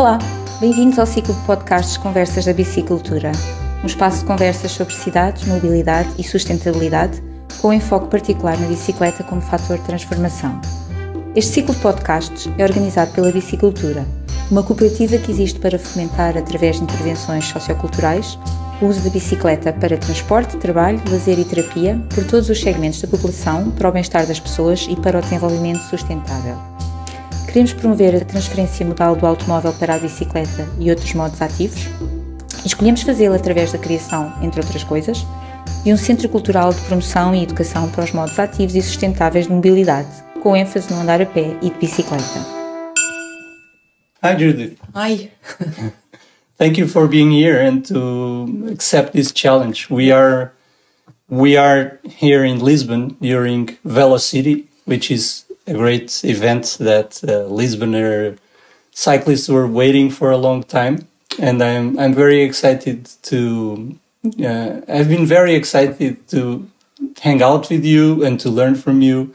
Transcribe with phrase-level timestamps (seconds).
[0.00, 0.18] Olá,
[0.60, 3.32] bem-vindos ao ciclo de podcasts Conversas da Bicicultura,
[3.82, 7.22] um espaço de conversas sobre cidades, mobilidade e sustentabilidade,
[7.60, 10.58] com enfoque particular na bicicleta como fator de transformação.
[11.36, 14.06] Este ciclo de podcasts é organizado pela Bicicultura,
[14.50, 18.38] uma cooperativa que existe para fomentar, através de intervenções socioculturais,
[18.80, 23.06] o uso da bicicleta para transporte, trabalho, lazer e terapia por todos os segmentos da
[23.06, 26.69] população, para o bem-estar das pessoas e para o desenvolvimento sustentável.
[27.52, 31.80] Queremos promover a transferência modal do automóvel para a bicicleta e outros modos ativos.
[32.64, 35.26] Escolhemos fazê-lo através da criação, entre outras coisas,
[35.82, 39.52] de um centro cultural de promoção e educação para os modos ativos e sustentáveis de
[39.52, 40.08] mobilidade,
[40.40, 42.46] com ênfase no andar a pé e de bicicleta.
[44.22, 44.78] Hi, Judith.
[44.94, 45.32] Hi.
[46.56, 49.88] Thank you for being here and to accept this challenge.
[49.90, 50.52] We are
[51.28, 58.36] we are here in Lisbon during Velocity, which is a great event that uh, Lisboner
[58.90, 61.06] cyclists were waiting for a long time,
[61.38, 63.96] and I'm I'm very excited to.
[64.44, 66.68] Uh, I've been very excited to
[67.20, 69.32] hang out with you and to learn from you,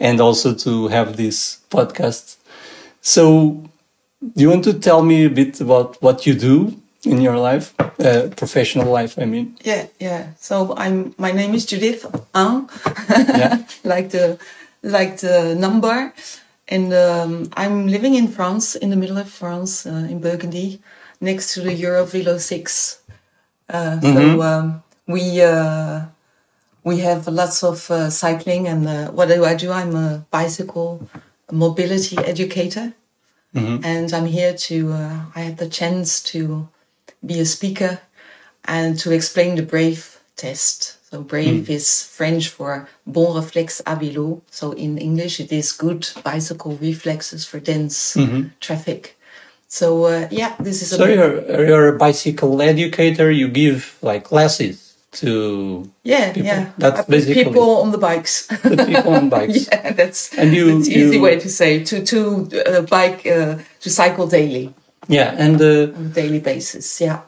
[0.00, 2.36] and also to have this podcast.
[3.02, 3.62] So,
[4.34, 7.74] do you want to tell me a bit about what you do in your life,
[8.00, 9.18] uh, professional life?
[9.18, 9.56] I mean.
[9.62, 10.28] Yeah, yeah.
[10.40, 11.14] So I'm.
[11.18, 12.06] My name is Judith.
[12.34, 12.66] Hein?
[13.10, 13.58] Yeah.
[13.84, 14.38] like the
[14.86, 16.12] like the number.
[16.68, 20.80] And um, I'm living in France, in the middle of France, uh, in Burgundy,
[21.20, 22.98] next to the Eurovelo 6.
[23.68, 26.06] Uh, So um, we uh,
[26.84, 29.70] we have lots of uh, cycling, and uh, what do I do?
[29.72, 31.00] I'm a bicycle
[31.50, 32.92] mobility educator,
[33.84, 34.92] and I'm here to.
[34.92, 36.68] Uh, I had the chance to
[37.24, 38.00] be a speaker
[38.64, 40.95] and to explain the Brave test.
[41.10, 44.42] So Brave is French for bon réflexe à vélo.
[44.50, 48.16] So in English, it is good bicycle reflexes for dense
[48.60, 49.16] traffic.
[49.68, 53.30] So uh, yeah, this is a So you're you're a bicycle educator.
[53.30, 56.46] You give like classes to yeah people.
[56.48, 56.66] yeah.
[56.78, 58.46] That's put basically- people on the bikes.
[58.64, 59.68] the people on bikes.
[59.72, 63.88] yeah, that's And you- that's easy way to say to to uh, bike uh, to
[63.90, 64.74] cycle daily
[65.08, 67.00] Yeah, and uh, on a daily basis.
[67.00, 67.20] Yeah.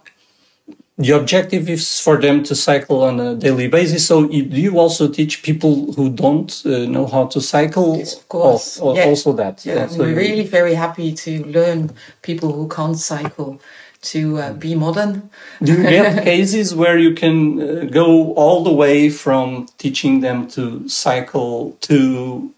[0.99, 4.07] The objective is for them to cycle on a daily basis.
[4.07, 7.97] So you, do you also teach people who don't uh, know how to cycle?
[7.99, 8.81] Yes, of course.
[8.81, 9.05] Al- al- Yeah.
[9.05, 9.65] Also that.
[9.65, 11.91] Yeah, so we're really very happy to learn
[12.23, 13.61] people who can't cycle
[14.01, 15.31] to uh, be modern.
[15.63, 20.49] Do you get cases where you can uh, go all the way from teaching them
[20.49, 22.53] to cycle to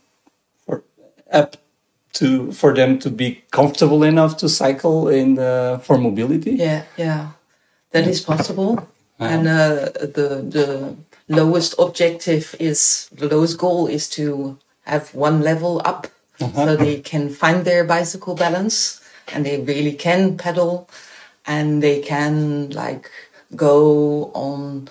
[0.66, 0.82] for
[1.32, 1.56] up
[2.14, 6.52] to for them to be comfortable enough to cycle in uh, for mobility?
[6.52, 7.28] Yeah, yeah,
[7.92, 8.88] that is possible.
[9.18, 10.96] And uh, the the
[11.28, 16.08] lowest objective is the lowest goal is to have one level up,
[16.38, 19.00] so they can find their bicycle balance
[19.32, 20.88] and they really can pedal,
[21.46, 23.10] and they can like
[23.54, 24.88] go on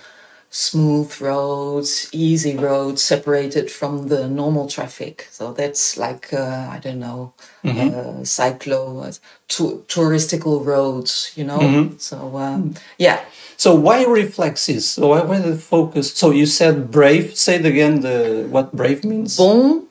[0.50, 5.28] smooth roads, easy roads, separated from the normal traffic.
[5.30, 7.32] So that's like uh, I don't know,
[7.64, 9.12] uh, cyclo, uh,
[9.48, 11.90] tou- touristical roads, you know.
[11.98, 13.20] So um, yeah,
[13.56, 14.88] So why reflexes?
[14.88, 16.14] So why, why the focus?
[16.14, 17.36] So you said brave.
[17.36, 18.00] Say it again.
[18.00, 19.36] The what brave means?
[19.36, 19.84] bon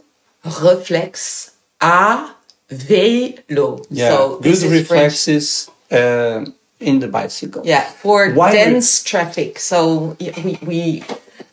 [0.44, 2.34] réflexe à
[2.72, 3.86] vélo.
[3.92, 4.90] Yeah, so good this is French.
[4.90, 6.46] reflexes uh,
[6.80, 7.62] in the bicycle.
[7.66, 9.60] Yeah, for Why dense traffic.
[9.60, 11.04] So we, we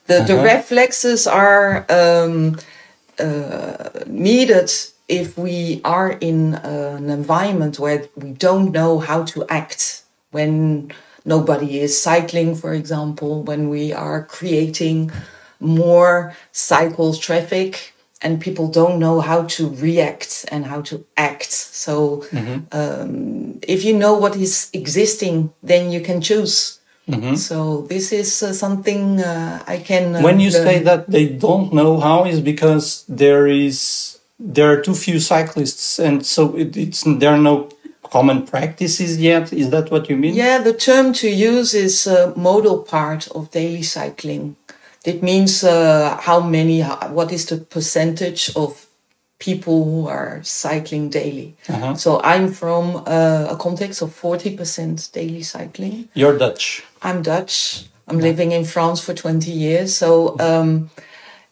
[0.07, 0.45] the, the Uh-huh.
[0.45, 2.59] reflexes are um,
[3.19, 4.71] uh, needed
[5.09, 10.91] if we are in an environment where we don't know how to act when
[11.25, 15.11] nobody is cycling, for example, when we are creating
[15.61, 21.53] more cycles traffic and people don't know how to react and how to act.
[21.53, 22.25] So
[22.73, 26.79] um, if you know what is existing, then you can choose.
[27.37, 30.17] So this is uh, something uh, I can.
[30.17, 30.65] Uh, When you learn.
[30.65, 36.01] say that they don't know how, is because there is there are too few cyclists,
[36.01, 37.69] and so it, it's there are no
[38.03, 39.53] common practices yet.
[39.53, 40.35] Is that what you mean?
[40.35, 44.57] Yeah, the term to use is uh, modal part of daily cycling.
[45.07, 48.87] It means uh, how many, what is the percentage of
[49.39, 51.57] people who are cycling daily.
[51.97, 56.09] So I'm from uh, a context of 40% daily cycling.
[56.15, 56.85] You're Dutch.
[57.03, 57.85] I'm Dutch.
[58.09, 59.97] I'm living in France for 20 years.
[59.97, 60.91] So um,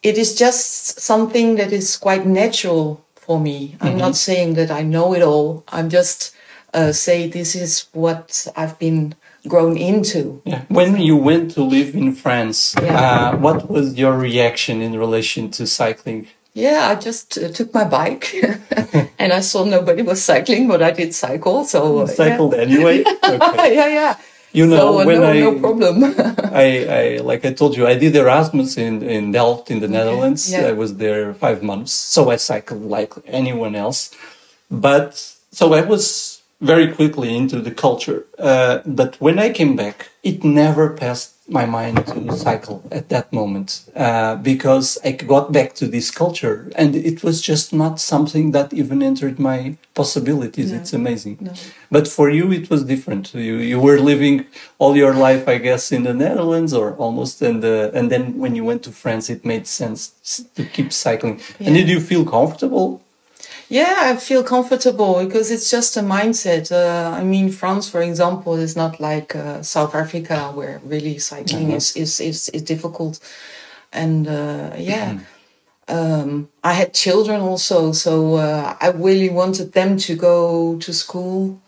[0.01, 3.75] it is just something that is quite natural for me.
[3.81, 5.63] I'm not saying that I know it all.
[5.67, 6.35] I'm just
[6.73, 9.15] uh, say this is what I've been
[9.47, 10.41] grown into.
[10.45, 10.63] Yeah.
[10.69, 12.99] When you went to live in France, Yeah.
[12.99, 16.27] uh, what was your reaction in relation to cycling?
[16.53, 18.33] Yeah, I just uh, took my bike
[19.19, 21.65] and I saw nobody was cycling, but I did cycle.
[21.65, 22.61] So uh, Cycled yeah.
[22.61, 23.03] anyway.
[23.23, 23.75] Okay.
[23.75, 24.15] yeah, yeah.
[24.53, 26.03] You know, so, uh, when no, I, no problem.
[26.53, 30.49] I, I, like I told you, I did Erasmus in, in Delft in the Netherlands.
[30.49, 30.67] yeah.
[30.67, 31.91] I was there five months.
[31.91, 34.15] So I cycled like anyone else.
[34.71, 35.15] But
[35.51, 38.25] so I was very quickly into the culture.
[38.39, 43.31] Uh, but when I came back, it never passed my mind to cycle at that
[43.31, 48.51] moment uh, because I got back to this culture and it was just not something
[48.51, 50.71] that even entered my possibilities.
[50.71, 51.51] It's amazing.
[51.91, 53.33] But for you, it was different.
[53.35, 54.47] You, you were living
[54.79, 57.41] all your life, I guess, in the Netherlands or almost.
[57.43, 60.13] And, uh, and then when you went to France, it made sense
[60.55, 61.41] to keep cycling.
[61.59, 63.04] And did you feel comfortable?
[63.67, 66.71] Yeah, I feel comfortable because it's just a mindset.
[66.71, 71.71] Uh, I mean, France, for example, is not like uh, South Africa where really cycling
[71.71, 73.19] is, is, is, is difficult.
[73.91, 75.19] And uh, yeah,
[75.87, 81.59] um, I had children also, so uh, I really wanted them to go to school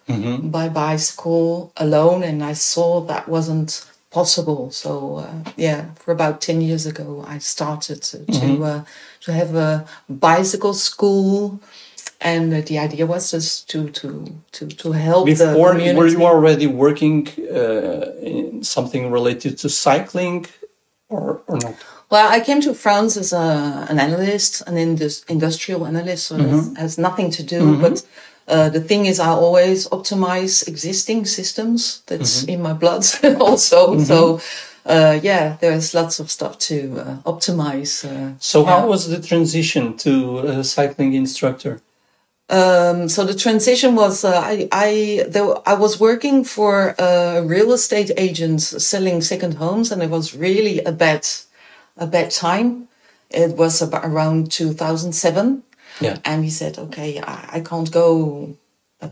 [0.52, 4.72] by bicycle alone, and I saw that wasn't possible.
[4.72, 8.84] So uh, yeah, for about ten years ago, I started to to, uh,
[9.22, 11.60] to have a bicycle school,
[12.22, 14.10] and uh, the idea was just to to
[14.52, 15.98] to to help the Before, community.
[15.98, 20.46] were you already working uh, in something related to cycling
[21.10, 21.76] or, or not?
[22.10, 26.78] Well, I came to France as a, an analyst, an indus- industrial analyst, so that
[26.80, 27.78] has nothing to do.
[27.82, 28.06] But
[28.48, 32.02] uh, the thing is, I always optimize existing systems.
[32.06, 33.04] That's in my blood
[33.42, 34.00] also.
[34.00, 34.40] So,
[34.86, 38.06] uh, yeah, there's lots of stuff to uh, optimize.
[38.06, 38.70] Uh, So, yeah.
[38.80, 41.82] how was the transition to a cycling instructor?
[42.50, 47.74] Um, so the transition was uh, I I there, I was working for a real
[47.74, 51.28] estate agent selling second homes, and it was really a bad
[51.98, 52.88] a bad time.
[53.30, 55.64] It was about around 2007,
[56.00, 56.18] Yeah.
[56.24, 58.56] and he said, "Okay, I, I can't go.
[59.02, 59.10] Uh,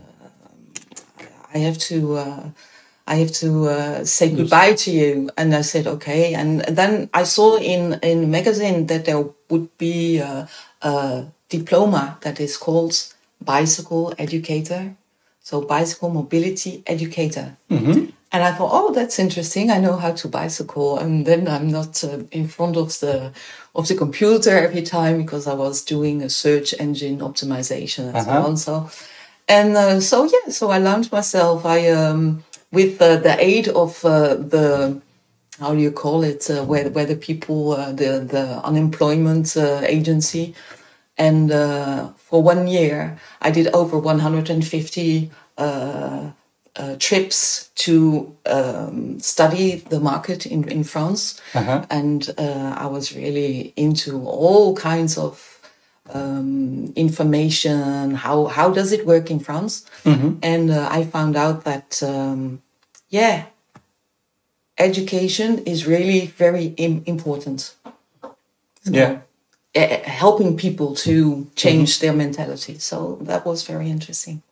[1.54, 2.42] I have to." Uh,
[3.08, 5.30] I have to uh, say goodbye to you.
[5.36, 6.34] And I said, okay.
[6.34, 10.48] And then I saw in, in magazine that there would be a,
[10.82, 14.96] a diploma that is called bicycle educator.
[15.40, 17.56] So bicycle mobility educator.
[18.32, 19.70] And I thought, oh, that's interesting.
[19.70, 20.98] I know how to bicycle.
[20.98, 23.32] And then I'm not uh, in front of the,
[23.74, 28.30] of the computer every time because I was doing a search engine optimization and so
[28.30, 28.46] Uh-huh.
[28.46, 28.56] on.
[28.56, 28.90] So,
[29.48, 31.64] and uh, so yeah, so I launched myself.
[31.64, 32.42] I um,
[32.72, 35.00] with uh, the aid of uh, the
[35.60, 39.80] how do you call it uh, where where the people uh, the the unemployment uh,
[39.86, 40.54] agency,
[41.18, 46.30] and uh, for one year I did over 150 uh,
[46.78, 51.40] uh, trips to um, study the market in in France,
[51.90, 55.60] and uh, I was really into all kinds of
[56.12, 58.14] um, information.
[58.14, 59.86] How how does it work in France?
[60.42, 62.60] And uh, I found out that um,
[63.08, 63.46] yeah,
[64.78, 67.74] education is really very Im- important.
[68.84, 69.20] Yeah.
[69.76, 72.78] Uh, helping people to change their mentality.
[72.78, 74.42] So that was very interesting.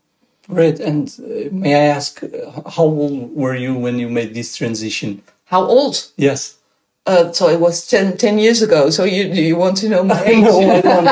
[0.49, 0.81] Great.
[0.81, 2.29] And uh, may I ask, uh,
[2.71, 5.23] how old were you when you made this transition?
[5.47, 6.11] How old?
[6.17, 6.59] Yes.
[7.07, 8.91] Uh, so it was 10, 10 years ago.
[8.91, 10.45] So you you want to know my age?
[10.45, 11.09] No, I don't.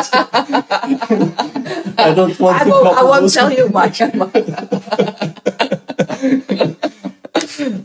[1.99, 4.01] I don't want I to won't, I won't tell you much.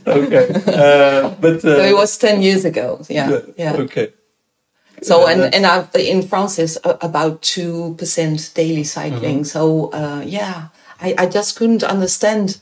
[0.07, 0.47] Okay.
[0.67, 3.01] Uh, but uh, So it was 10 years ago.
[3.09, 3.39] Yeah.
[3.57, 3.73] Yeah.
[3.73, 4.13] Okay.
[5.07, 9.39] So Yeah, and and I, in France is about two percent daily cycling.
[9.39, 9.57] Mm-hmm.
[9.57, 10.67] So uh, yeah,
[11.01, 12.59] I, I just couldn't understand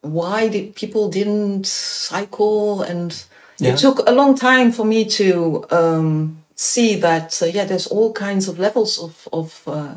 [0.00, 3.12] why did people didn't cycle, and
[3.60, 3.72] Yeah.
[3.72, 8.12] it took a long time for me to um, see that uh, yeah, there's all
[8.12, 9.94] kinds of levels of of uh,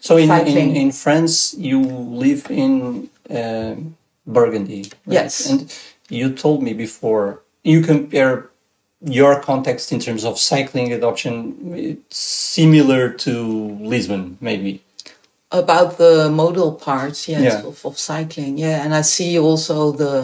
[0.00, 1.80] So in, in, in France, you
[2.24, 3.74] live in uh,
[4.26, 4.82] Burgundy.
[5.06, 5.14] right?
[5.14, 5.50] Yes.
[5.50, 5.68] And
[6.08, 8.48] you told me before, you compare
[9.02, 13.32] your context in terms of cycling adoption, it's similar to
[13.80, 14.82] Lisbon, maybe.
[15.52, 17.68] about the modal parts, yes Yeah.
[17.70, 20.14] of, of cycling yeah and i see also the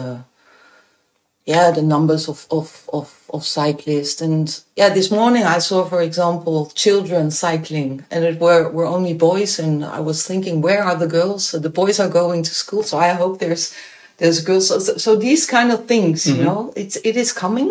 [1.45, 6.01] yeah the numbers of, of of of cyclists and yeah this morning i saw for
[6.01, 10.95] example children cycling and it were were only boys and i was thinking where are
[10.95, 13.73] the girls so the boys are going to school so i hope there's
[14.19, 16.37] there's girls so, so these kind of things Mm-hmm.
[16.39, 17.69] you know it's it is coming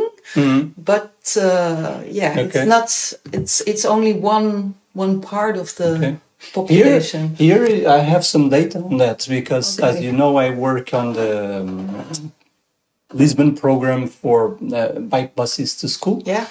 [0.76, 2.42] but uh yeah Okay.
[2.44, 2.88] it's not
[3.32, 6.16] it's it's only one one part of the Okay.
[6.38, 10.92] Here, population here I have some data on that because, as you know, I work
[10.92, 12.32] on the um,
[13.12, 16.22] Lisbon program for uh, bike buses to school.
[16.26, 16.46] Yeah.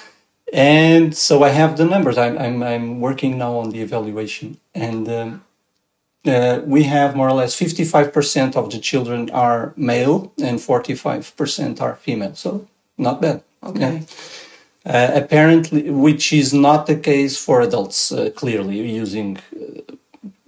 [0.52, 2.18] And so I have the numbers.
[2.18, 4.58] I'm, I'm, I'm working now on the evaluation.
[4.74, 5.44] And um,
[6.26, 11.94] uh, we have more or less 55% of the children are male and 45% are
[11.96, 12.34] female.
[12.34, 12.66] So
[12.98, 13.42] not bad.
[13.62, 14.02] Okay.
[14.84, 19.80] Uh, apparently, which is not the case for adults, uh, clearly, using uh,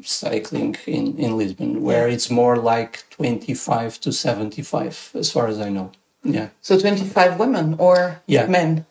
[0.03, 5.71] cycling in, in Lisbon, where it's more like 25 to 75, as far as I
[5.71, 5.91] know.
[6.23, 6.49] Yeah.
[6.63, 8.47] So 25 women or Yeah.
[8.47, 8.87] men?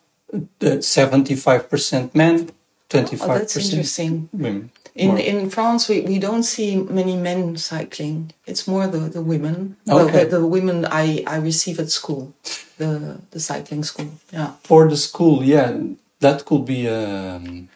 [0.59, 2.51] The 75% men,
[2.89, 4.29] 25% Oh, that's interesting.
[4.33, 4.71] women.
[4.95, 5.19] In More.
[5.19, 8.31] in France, we, we don't see many men cycling.
[8.47, 9.77] It's more the, the women.
[9.87, 10.23] Okay.
[10.25, 12.33] The, the women I, I receive at school,
[12.77, 14.11] the the cycling school.
[14.31, 14.53] Yeah.
[14.63, 15.77] For the school, yeah,
[16.19, 17.69] that could be um,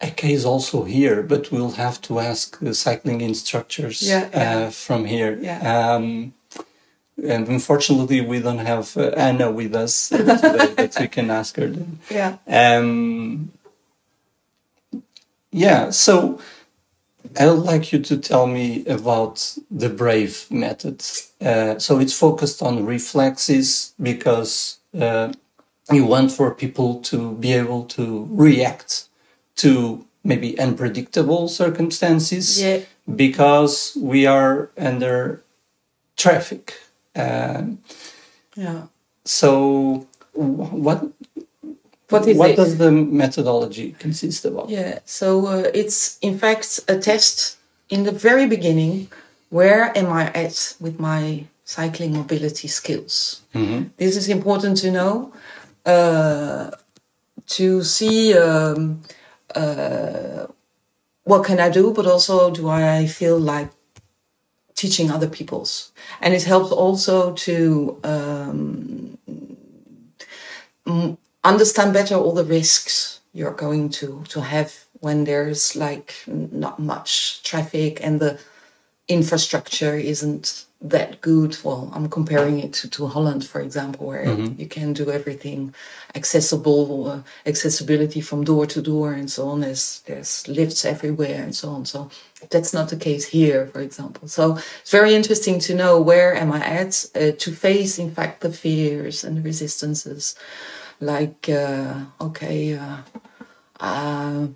[0.00, 4.66] a case also here, but we'll have to ask the cycling instructors Yeah, yeah.
[4.66, 5.38] Uh, from here.
[5.40, 5.94] Yeah.
[5.94, 6.34] Um,
[7.22, 10.08] and unfortunately, we don't have uh, Anna with us
[10.42, 11.68] today, but we can ask her.
[11.68, 11.98] Then.
[12.10, 12.36] Yeah.
[12.48, 13.52] Um,
[15.52, 16.40] yeah, so
[17.38, 21.02] I would like you to tell me about the BRAVE method.
[21.40, 25.32] Uh, so it's focused on reflexes because uh,
[25.92, 29.08] you want for people to be able to react
[29.56, 32.80] to maybe unpredictable circumstances Yeah.
[33.14, 35.42] because we are under
[36.16, 36.74] traffic.
[37.16, 37.78] Um,
[38.56, 38.82] Yeah.
[39.24, 41.02] so, what
[42.08, 42.56] What is what it?
[42.56, 44.70] does the methodology consist of?
[44.70, 47.56] Yeah, so uh, it's in fact a test
[47.88, 49.08] in the very beginning.
[49.50, 53.42] Where am I at with my cycling mobility skills?
[53.96, 55.32] This is important to know
[55.86, 56.70] uh,
[57.46, 59.02] to see um,
[59.54, 60.46] uh,
[61.24, 63.70] what can I do, but also do I feel like
[64.74, 69.18] teaching other people's, and it helps also to um,
[70.86, 76.78] m- understand better all the risks you're going to to have when there's like not
[76.78, 78.38] much traffic and the
[79.08, 81.56] infrastructure isn't that good.
[81.64, 84.24] Well, I'm comparing it to, to Holland, for example, where
[84.58, 85.74] you can do everything
[86.14, 89.60] accessible, uh, accessibility from door to door and so on.
[89.60, 91.86] There's, there's lifts everywhere and so on.
[91.86, 92.10] So
[92.50, 94.28] that's not the case here, for example.
[94.28, 98.40] So it's very interesting to know where am I at uh, to face, in fact,
[98.42, 100.34] the fears and the resistances.
[101.00, 102.98] Like, uh, okay, uh,
[103.80, 104.46] uh,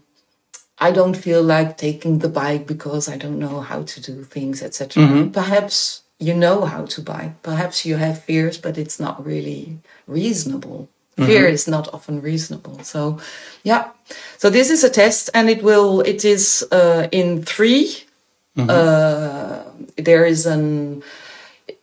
[0.78, 4.62] I don't feel like taking the bike because I don't know how to do things,
[4.62, 5.02] etc.
[5.32, 7.42] Perhaps you know how to bike.
[7.42, 10.88] Perhaps you have fears, but it's not really reasonable.
[11.26, 12.78] Fear is not often reasonable.
[12.84, 13.18] So,
[13.64, 13.90] yeah.
[14.38, 16.00] So this is a test, and it will.
[16.00, 18.04] It is uh, in 3
[18.70, 19.62] Uh,
[19.96, 21.02] there is an.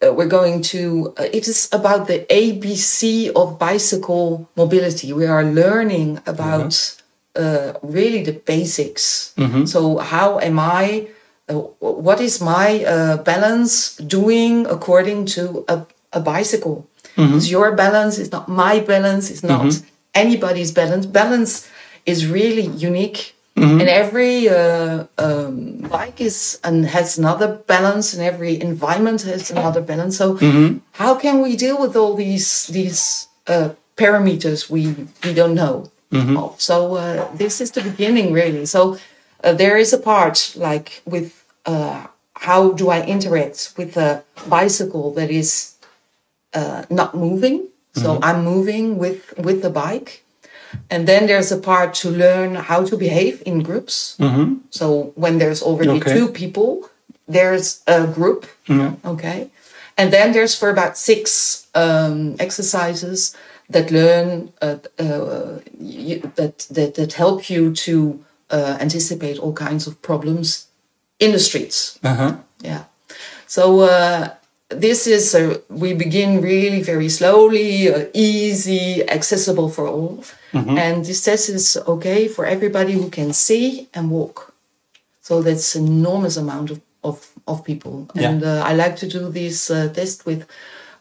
[0.05, 1.13] Uh, we're going to.
[1.17, 5.13] Uh, it is about the ABC of bicycle mobility.
[5.13, 7.01] We are learning about
[7.35, 9.33] uh, really the basics.
[9.65, 11.07] So how am I?
[11.47, 16.87] Uh, what is my uh, balance doing according to a, a bicycle?
[17.37, 18.17] It's your balance.
[18.17, 19.31] It's not my balance.
[19.31, 19.73] It's not
[20.13, 21.05] anybody's balance.
[21.05, 21.69] Balance
[22.05, 23.34] is really unique.
[23.79, 29.81] And every uh, um, bike is and has another balance, and every environment has another
[29.81, 30.17] balance.
[30.17, 30.35] So,
[30.93, 34.93] how can we deal with all these these uh, parameters we
[35.23, 35.89] we don't know?
[36.37, 36.59] of?
[36.61, 38.65] So uh, this is the beginning, really.
[38.65, 38.97] So
[39.43, 45.13] uh, there is a part like with uh, how do I interact with a bicycle
[45.13, 45.75] that is
[46.53, 47.69] uh, not moving.
[47.95, 50.24] So I'm moving with with the bike,
[50.89, 54.17] and then there's a part to learn how to behave in groups.
[54.69, 56.13] So when there's already Okay.
[56.13, 56.89] two people,
[57.27, 58.45] there's a group.
[59.03, 59.49] Okay,
[59.97, 63.35] and then there's for about six um, exercises
[63.69, 68.19] that learn uh, uh, you, that, that that help you to
[68.51, 70.67] uh, anticipate all kinds of problems
[71.19, 71.99] in the streets.
[72.03, 72.37] Uh-huh.
[72.61, 72.83] Yeah.
[73.47, 74.29] So uh,
[74.69, 81.23] this is uh, we begin really very slowly, uh, easy, accessible for all, and this
[81.23, 84.53] test is okay for everybody who can see and walk.
[85.21, 88.29] So that's an enormous amount of of, of people, Yeah.
[88.31, 90.47] and uh, I like to do this uh, test with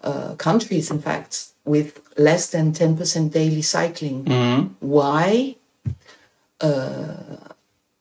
[0.03, 4.27] uh, countries, in fact, with less than ten percent daily cycling.
[4.81, 5.57] Why?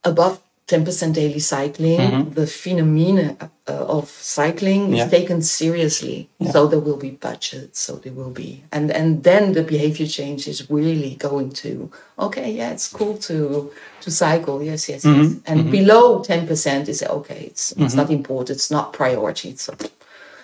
[0.05, 4.93] above 10% daily cycling, the phenomenon uh, of cycling Mm-hmm.
[4.95, 5.05] Yeah.
[5.05, 6.29] is taken seriously.
[6.51, 10.47] So there will be budgets, so there will be, and, and then the behavior change
[10.47, 11.89] is really going to,
[12.19, 14.61] okay, yeah, it's cool to, to cycle.
[14.61, 15.21] Yes, yes, Mm-hmm.
[15.23, 15.35] yes.
[15.45, 17.45] And below 10% is okay.
[17.51, 18.57] It's, it's not important.
[18.57, 19.55] It's not priority.
[19.55, 19.73] So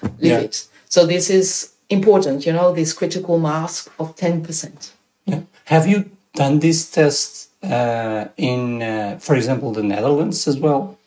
[0.04, 0.40] leave Yeah.
[0.40, 0.68] it.
[0.88, 4.92] So this is important, you know, this critical mass of 10%.
[5.26, 5.42] Yeah.
[5.66, 10.98] Have you done this test uh, in, uh, for example, the Netherlands as well?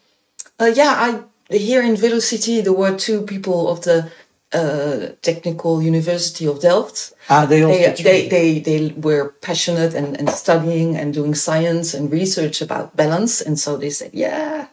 [0.61, 1.21] Uh, yeah, I
[1.53, 4.11] here in Velocity there were two people of the
[4.53, 7.13] uh, Technical University of Delft.
[7.31, 11.95] Ah, they also They, they, they, they were passionate and, and studying and doing science
[11.95, 13.41] and research about balance.
[13.41, 14.67] And so they said, yeah,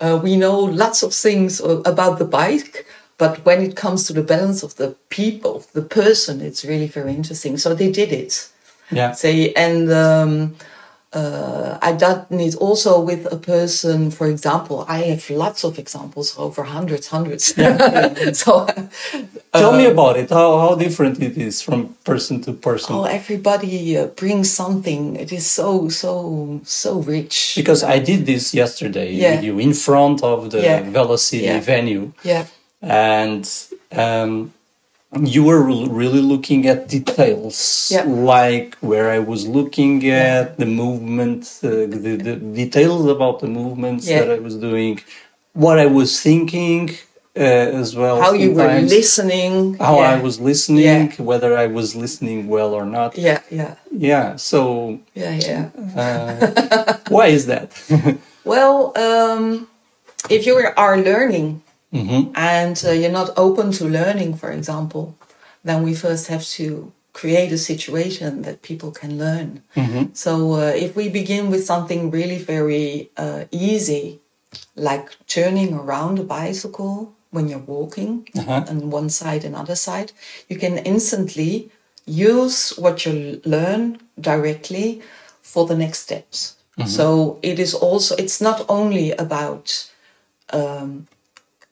[0.00, 4.22] uh, we know lots of things about the bike, but when it comes to the
[4.22, 7.56] balance of the people, the person, it's really very interesting.
[7.56, 8.50] So they did it.
[8.90, 9.12] yeah.
[9.12, 10.56] Say, and um,
[11.14, 16.34] uh, I done it also with a person, for example, I have lots of examples,
[16.38, 17.54] over hundreds, hundreds.
[18.38, 18.66] so,
[19.52, 20.30] Tell me about it.
[20.30, 22.96] How how different it is from person to person.
[22.96, 25.16] oh, everybody uh, brings something.
[25.16, 27.54] It is so, so, so rich.
[27.56, 29.34] because I did this yesterday Yeah.
[29.36, 30.90] with you in front of the Yeah.
[30.90, 31.60] Velocity Yeah.
[31.60, 32.46] venue, Yeah,
[32.82, 33.44] and
[33.92, 34.52] um,
[35.22, 38.04] you were really looking at details, Yeah.
[38.04, 44.08] like where I was looking at the movement, uh, the, the details about the movements
[44.08, 44.20] Yeah.
[44.20, 45.00] that I was doing,
[45.52, 46.90] what I was thinking
[47.36, 47.40] uh,
[47.82, 48.20] as well.
[48.20, 49.74] how you were listening.
[49.74, 50.10] How yeah.
[50.14, 53.18] I was listening, whether I was listening well or not.
[53.18, 54.36] Yeah, yeah, Yeah.
[54.36, 55.70] So yeah, yeah.
[55.96, 57.70] uh, why is that?
[58.44, 59.68] Well, um,
[60.28, 61.62] if you are learning
[61.94, 65.14] hmm and uh, you're not open to learning, for example,
[65.64, 69.62] then we first have to create a situation that people can learn.
[69.74, 74.20] hmm So uh, if we begin with something really very uh, easy,
[74.76, 76.96] like turning around a bicycle
[77.34, 78.64] when you're walking Uh-huh.
[78.70, 80.10] on one side and other side,
[80.50, 81.52] you can instantly
[82.06, 83.82] use what you learn
[84.20, 85.00] directly
[85.42, 86.38] for the next steps.
[86.86, 89.66] So it is also it's not only about
[90.52, 91.06] um,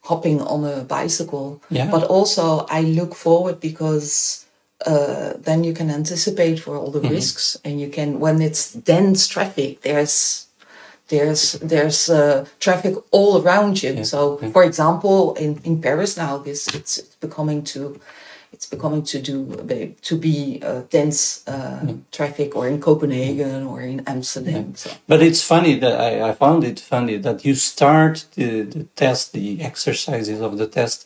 [0.03, 1.89] hopping on a bicycle, Yeah.
[1.91, 4.45] but also I look forward because
[4.85, 7.13] uh, then you can anticipate for all the Mm-hmm.
[7.15, 10.47] risks, and you can when it's dense traffic, there's
[11.07, 14.03] there's there's uh, traffic all around you.
[14.03, 17.99] So, for example, in, in Paris now, this it's becoming to
[18.53, 19.37] it's becoming to do
[20.09, 24.75] to be uh, dense uh, traffic, or in Copenhagen or in Amsterdam.
[24.75, 24.91] So.
[25.07, 29.33] But it's funny that I, I found it funny that you start the, the test,
[29.33, 30.99] the exercises of the test,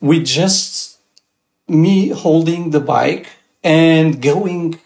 [0.00, 0.98] with just
[1.68, 3.26] me holding the bike
[3.64, 4.78] and going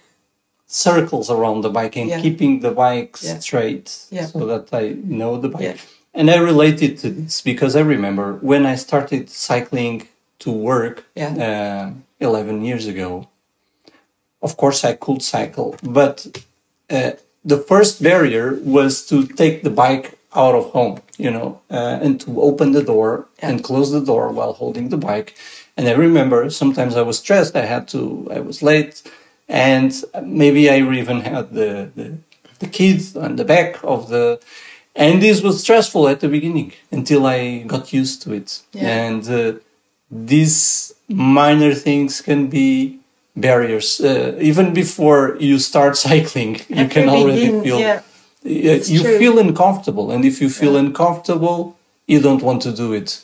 [0.66, 2.20] circles around the bike and Yeah.
[2.20, 3.38] keeping the bike Yeah.
[3.40, 4.26] straight Yeah.
[4.26, 5.62] so that I know the bike.
[5.62, 5.76] Yeah.
[6.14, 10.08] And I related to this because I remember when I started cycling
[10.40, 11.34] to work Yeah.
[11.48, 13.28] uh, 11 years ago,
[14.42, 16.26] of course I could cycle, but
[16.90, 17.12] uh,
[17.44, 22.20] the first barrier was to take the bike out of home, you know, uh, and
[22.20, 23.48] to open the door Yeah.
[23.50, 25.34] and close the door while holding the bike.
[25.76, 27.56] And I remember sometimes I was stressed.
[27.56, 29.02] I had to, I was late,
[29.48, 32.06] and maybe I even had the the,
[32.58, 34.38] the kids on the back of the.
[34.94, 38.62] And this was stressful at the beginning until I got used to it.
[38.72, 38.88] Yeah.
[39.06, 39.52] And uh,
[40.10, 42.98] these minor things can be
[43.36, 44.00] barriers.
[44.00, 48.02] Uh, even before you start cycling, you can already begin- feel yeah.
[48.42, 49.18] Yeah, you true.
[49.18, 53.22] feel uncomfortable, and if you feel uncomfortable, you don't want to do it.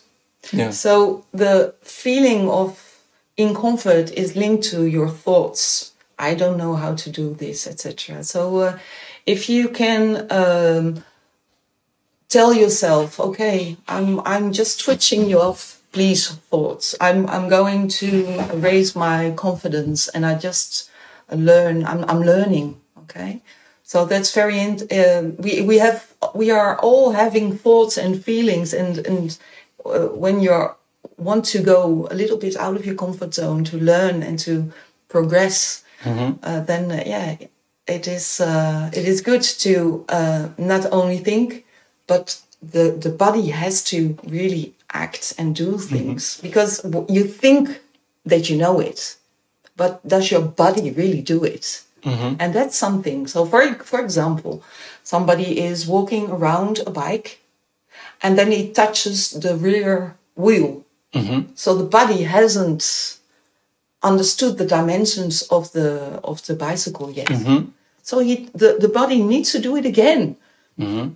[0.53, 0.71] Yeah.
[0.71, 3.01] So the feeling of
[3.39, 5.93] incomfort is linked to your thoughts.
[6.19, 8.25] I don't know how to do this, etc.
[8.25, 8.79] So uh,
[9.25, 11.05] if you can um,
[12.29, 16.95] tell yourself, okay, I'm I'm just switching you off, please thoughts.
[17.01, 18.09] I'm I'm going to
[18.69, 20.91] raise my confidence, and I just
[21.33, 21.87] learn.
[21.87, 22.77] I'm I'm learning.
[23.05, 23.41] Okay.
[23.83, 24.59] So that's very.
[24.61, 29.39] In, uh, we we have we are all having thoughts and feelings, and and
[29.87, 30.53] uh, when you
[31.17, 34.71] want to go a little bit out of your comfort zone to learn and to
[35.09, 35.83] progress,
[36.43, 37.37] uh, then uh, yeah,
[37.87, 41.65] it is uh, it is good to uh, not only think,
[42.07, 45.95] but the the body has to really act and do mm-hmm.
[45.95, 47.81] things because you think
[48.25, 49.17] that you know it,
[49.77, 51.83] but does your body really do it?
[52.03, 52.37] Mm-hmm.
[52.39, 53.27] And that's something.
[53.27, 54.63] So, for for example,
[55.03, 57.41] somebody is walking around a bike,
[58.23, 60.85] and then he touches the rear wheel.
[61.13, 61.53] Mm-hmm.
[61.55, 63.19] So the body hasn't
[64.03, 67.29] understood the dimensions of the of the bicycle yet.
[68.03, 70.37] So he the, the body needs to do it again.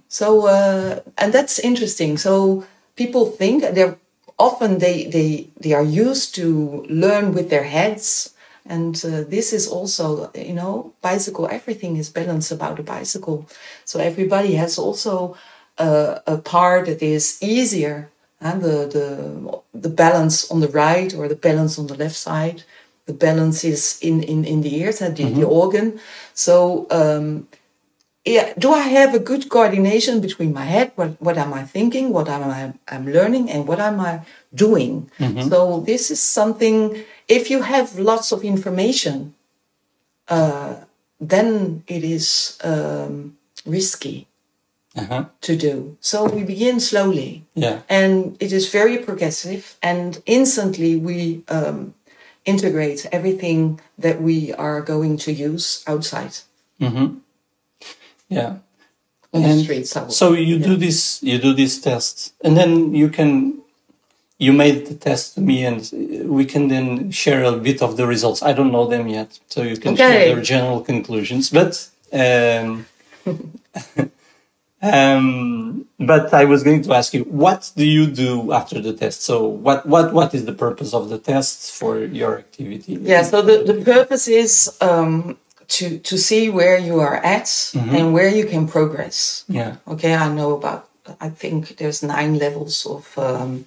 [0.08, 2.18] So uh, and that's interesting.
[2.18, 2.64] So
[3.00, 3.96] people think they're
[4.38, 6.46] often they they they are used to
[7.02, 8.34] learn with their heads.
[8.66, 11.48] And uh, this is also, you know, bicycle.
[11.58, 13.38] Everything is balanced about a bicycle.
[13.84, 15.34] So everybody has also
[15.78, 17.96] uh, a part that is easier,
[18.40, 19.06] and the the
[19.72, 22.62] the balance on the right or the balance on the left side,
[23.06, 25.98] the balance is in in in the ears and the, the organ.
[26.34, 27.48] So um,
[28.24, 30.92] yeah, do I have a good coordination between my head?
[30.96, 32.12] What what am I thinking?
[32.12, 34.20] What am I I'm learning, and what am I
[34.54, 35.10] doing?
[35.48, 37.04] So this is something.
[37.28, 39.34] If you have lots of information,
[40.28, 40.74] uh,
[41.20, 44.26] then it is um, risky
[44.96, 45.24] Uh-huh.
[45.46, 45.96] to do.
[46.00, 47.82] So we begin slowly Yeah.
[47.88, 51.94] and it is very progressive and instantly we um,
[52.44, 56.34] integrate everything that we are going to use outside
[58.30, 58.52] Yeah.
[59.32, 59.94] And streets.
[59.96, 63.58] I would- So you do this, you do this test, and then you can,
[64.38, 65.78] you made the test to me, and
[66.38, 68.42] we can then share a bit of the results.
[68.42, 70.32] I don't know them yet, so you can share Okay.
[70.32, 71.50] their general conclusions.
[71.50, 71.72] But,
[72.12, 72.86] um,
[74.82, 79.22] um, but I was going to ask you, what do you do after the test?
[79.22, 82.94] So what, what, what is the purpose of the test for your activity?
[83.00, 85.36] yeah, so the, the purpose is um,
[85.70, 89.44] to, to see where you are at and where you can progress.
[89.48, 89.76] Yeah.
[89.86, 90.88] Okay, I know about,
[91.20, 93.66] I think there's nine levels of, um,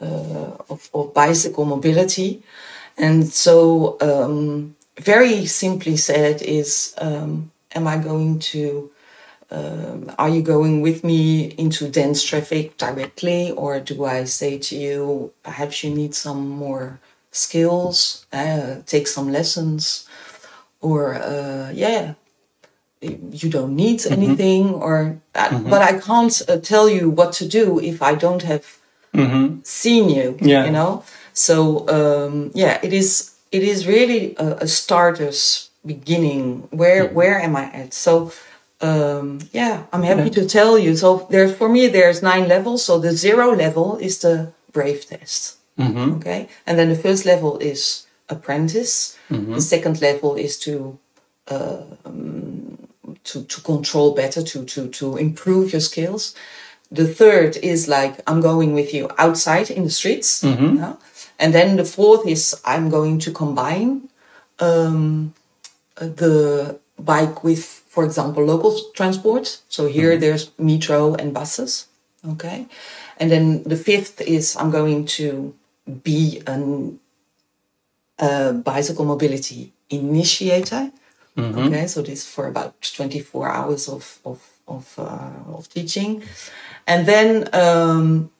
[0.00, 2.42] uh, of, of bicycle mobility.
[2.96, 8.90] And so, um, very simply said, is um, am I going to,
[9.50, 14.76] um, are you going with me into dense traffic directly, or do I say to
[14.76, 20.08] you, perhaps you need some more skills, uh, take some lessons,
[20.80, 22.14] or uh, yeah,
[23.00, 27.80] you don't need anything, or uh, but I can't uh, tell you what to do
[27.80, 28.78] if I don't have
[29.62, 30.36] seen you.
[30.40, 30.64] Yeah.
[30.64, 33.34] You know, so um, yeah, it is.
[33.50, 36.68] It is really a, a starter's beginning.
[36.70, 37.94] Where where am I at?
[37.94, 38.32] So
[38.80, 40.96] um, yeah, I'm happy to tell you.
[40.96, 42.84] So there's for me there's nine levels.
[42.84, 45.56] So the zero level is the brave test.
[46.16, 49.16] Okay, and then the first level is apprentice.
[49.54, 50.98] The second level is to
[51.48, 51.82] uh
[53.24, 56.34] to, to control better, to, to, to improve your skills.
[56.90, 60.42] The third is like, I'm going with you outside in the streets.
[60.42, 60.94] yeah.
[61.38, 64.08] And then the fourth is, I'm going to combine
[64.58, 65.34] um,
[65.96, 69.60] the bike with, for example, local transport.
[69.68, 71.86] So here there's metro and buses.
[72.26, 72.66] Okay.
[73.18, 75.54] And then the fifth is, I'm going to
[76.02, 76.98] be an
[78.18, 80.90] a bicycle mobility initiator.
[81.66, 86.22] Okay, so this for about 24 hours of of of, uh, of teaching,
[86.86, 88.30] and then um,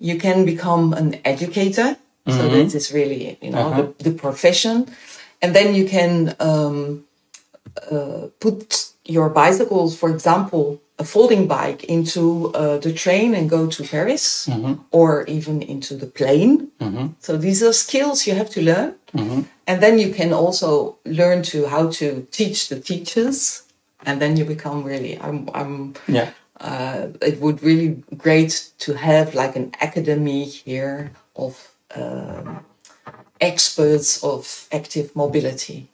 [0.00, 1.96] you can become an educator.
[2.26, 4.86] So this is really you know the, the profession,
[5.40, 7.04] and then you can um,
[7.90, 13.66] uh, put your bicycles, for example, a folding bike into uh, the train and go
[13.68, 14.48] to Paris,
[14.90, 16.68] or even into the plane.
[17.20, 18.94] So these are skills you have to learn,
[19.66, 23.62] and then you can also learn to how to teach the teachers,
[24.06, 25.18] and then you become really.
[25.20, 25.48] I'm.
[25.54, 26.30] I'm Yeah.
[26.60, 31.54] uh, it would really great to have like an academy here of
[31.94, 32.64] um,
[33.40, 35.88] experts of active mobility.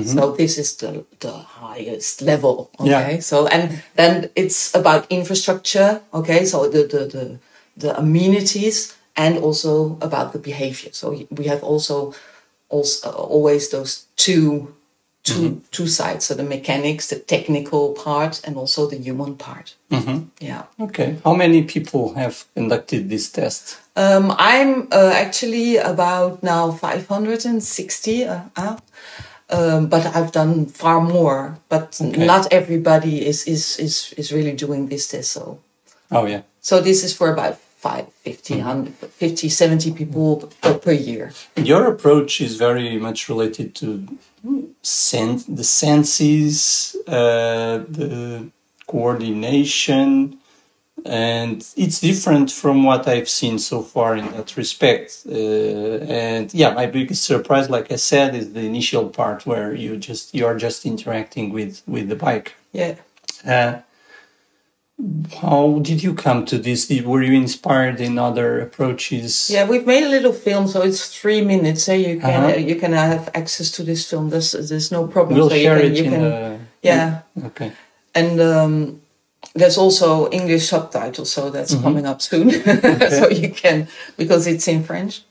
[0.00, 2.70] So this is the, the highest level.
[2.80, 2.90] Okay.
[2.90, 3.20] Yeah.
[3.20, 6.00] So and then it's about infrastructure.
[6.14, 6.46] Okay.
[6.46, 7.38] So the the the,
[7.76, 10.92] the amenities and also about the behavior.
[10.92, 12.14] So we have also
[12.70, 14.74] also always those two
[15.24, 16.24] two two sides.
[16.24, 19.74] So the mechanics, the technical part, and also the human part.
[20.40, 20.64] Yeah.
[20.80, 21.16] Okay.
[21.24, 23.78] How many people have conducted this test?
[23.94, 28.76] Um, I'm uh, actually about now 560, uh, uh,
[29.52, 31.58] um, but I've done far more.
[31.68, 35.32] But not everybody is, is, is, is really doing this test.
[35.32, 35.60] So,
[36.10, 36.42] Oh yeah.
[36.60, 41.32] so this is for about five, 50, 100, 50, 70 people per, per year.
[41.56, 44.06] Your approach is very much related to
[44.82, 48.46] sense, the senses, uh, the
[48.86, 50.38] coordination,
[51.04, 55.22] and it's different from what I've seen so far in that respect.
[55.28, 55.32] Uh,
[56.08, 60.34] and yeah, my biggest surprise, like I said, is the initial part where you just
[60.34, 62.54] you are just interacting with with the bike.
[62.72, 62.94] Yeah.
[63.46, 63.80] Uh,
[65.40, 66.88] how did you come to this?
[67.04, 69.50] Were you inspired in other approaches?
[69.50, 71.82] Yeah, we've made a little film, so it's three minutes.
[71.84, 72.52] So you can Uh-huh.
[72.54, 74.30] uh, you can have access to this film.
[74.30, 75.38] There's there's no problem.
[75.38, 76.58] We'll so share you can, it you in can, the.
[76.82, 77.20] yeah.
[77.46, 77.72] Okay.
[78.14, 79.01] and um,
[79.54, 81.82] there's also English subtitles, so that's Mm-hmm.
[81.84, 82.50] coming up soon.
[83.18, 85.22] so you can because it's in French.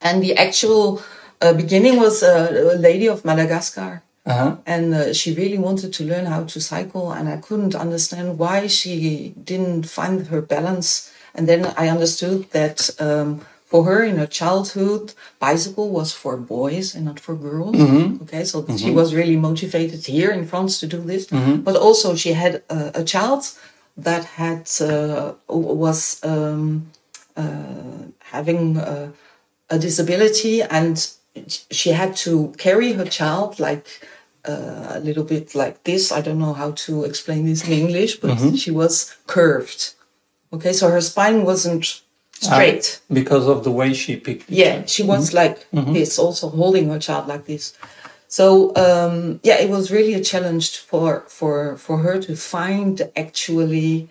[0.00, 1.02] And the actual
[1.40, 4.56] uh, beginning was uh, a lady of Madagascar, Uh-huh.
[4.66, 8.68] and uh, she really wanted to learn how to cycle, and I couldn't understand why
[8.68, 11.10] she didn't find her balance.
[11.34, 13.28] And then I understood that um,
[13.74, 17.74] for her in her childhood, bicycle was for boys and not for girls.
[18.22, 21.26] Okay, so she was really motivated here in France to do this.
[21.66, 23.42] But also she had a, a child
[23.96, 26.86] that had uh, was um,
[27.36, 28.02] uh,
[28.34, 29.12] having a,
[29.68, 30.96] a disability and
[31.78, 33.86] she had to carry her child like
[34.48, 36.12] uh, a little bit like this.
[36.12, 39.94] I don't know how to explain this in English, but she was curved.
[40.52, 42.03] Okay, so her spine wasn't
[42.44, 43.00] straight.
[43.12, 44.54] because of the way she picked it.
[44.62, 47.74] Yeah, she was like this, also holding her child like this.
[48.28, 48.44] So
[48.76, 54.08] um, yeah, it was really a challenge for for for her to find actually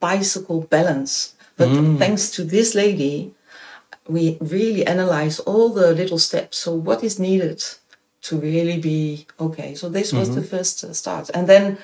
[0.00, 1.34] bicycle balance.
[1.56, 1.68] But
[1.98, 3.34] thanks to this lady,
[4.08, 6.58] we really analyze all the little steps.
[6.58, 7.62] So what is needed
[8.22, 9.74] to really be okay?
[9.74, 11.78] So this was the first uh, start, and then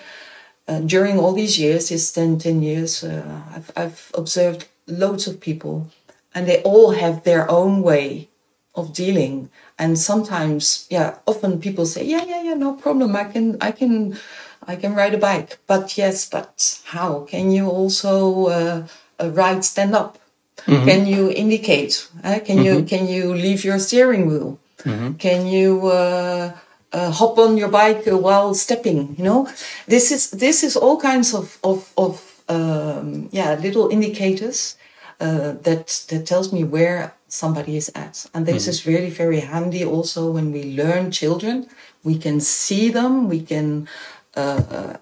[0.69, 5.41] uh, during all these years, these 10, 10 years, uh, I've, I've observed loads of
[5.41, 5.89] people,
[6.35, 8.29] and they all have their own way
[8.75, 9.51] of dealing.
[9.79, 13.15] And sometimes, yeah, often people say, "Yeah, yeah, yeah, no problem.
[13.17, 14.19] I can, I can,
[14.67, 18.87] I can ride a bike." But yes, but how can you also uh,
[19.21, 20.19] uh, ride stand up?
[20.67, 22.09] Can you indicate?
[22.23, 24.59] Uh, can you can you leave your steering wheel?
[25.19, 26.53] Can you uh,
[26.93, 29.15] uh, hop on your bike while stepping?
[29.17, 29.49] You know,
[29.87, 34.77] this is this is all kinds of of, of um, yeah little indicators
[35.21, 39.85] uh, that that tells me where somebody is at, and this is really very handy.
[39.85, 41.67] Also, when we learn children,
[42.05, 43.29] we can see them.
[43.29, 43.89] We can.
[44.37, 44.99] Uh,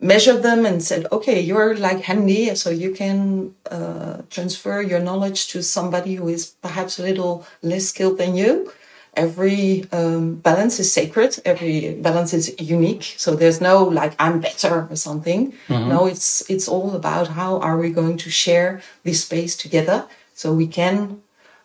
[0.00, 5.48] measure them and said, okay, you're like handy, so you can uh, transfer your knowledge
[5.48, 8.72] to somebody who is perhaps a little less skilled than you.
[9.14, 11.40] Every um, balance is sacred.
[11.44, 13.14] Every balance is unique.
[13.16, 15.52] So there's no like I'm better or something.
[15.88, 20.54] No, it's it's all about how are we going to share this space together so
[20.54, 21.20] we can,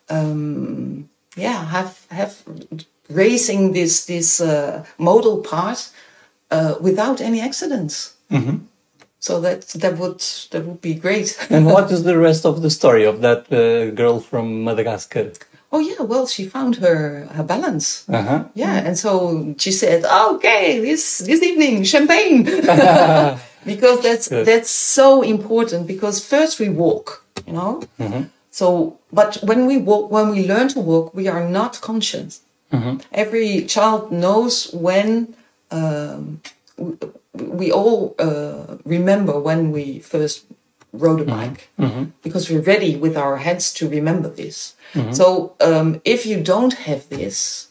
[0.09, 2.43] um, yeah, have have
[3.09, 5.89] raising this this uh, modal part
[6.51, 8.15] uh, without any accidents.
[9.19, 10.19] So that that would
[10.51, 11.37] that would be great.
[11.49, 15.31] And what is the rest of the story of that uh, girl from Madagascar?
[15.75, 18.07] Oh yeah, well she found her her balance.
[18.09, 18.45] Uh-huh.
[18.53, 22.43] Yeah, and so she said, "Okay, this this evening champagne,"
[23.71, 24.45] because that's Good.
[24.47, 25.85] that's so important.
[25.87, 27.83] Because first we walk, you know.
[28.51, 32.41] So, but when we walk, when we learn to walk, we are not conscious.
[33.11, 35.35] Every child knows when.
[35.71, 36.41] Um,
[36.77, 36.95] we,
[37.33, 40.45] we all uh, remember when we first
[40.99, 41.39] rode a mm-hmm.
[41.39, 42.03] bike mm-hmm.
[42.23, 44.75] because we're ready with our heads to remember this.
[44.93, 45.13] Mm-hmm.
[45.13, 47.69] So um, if you don't have this,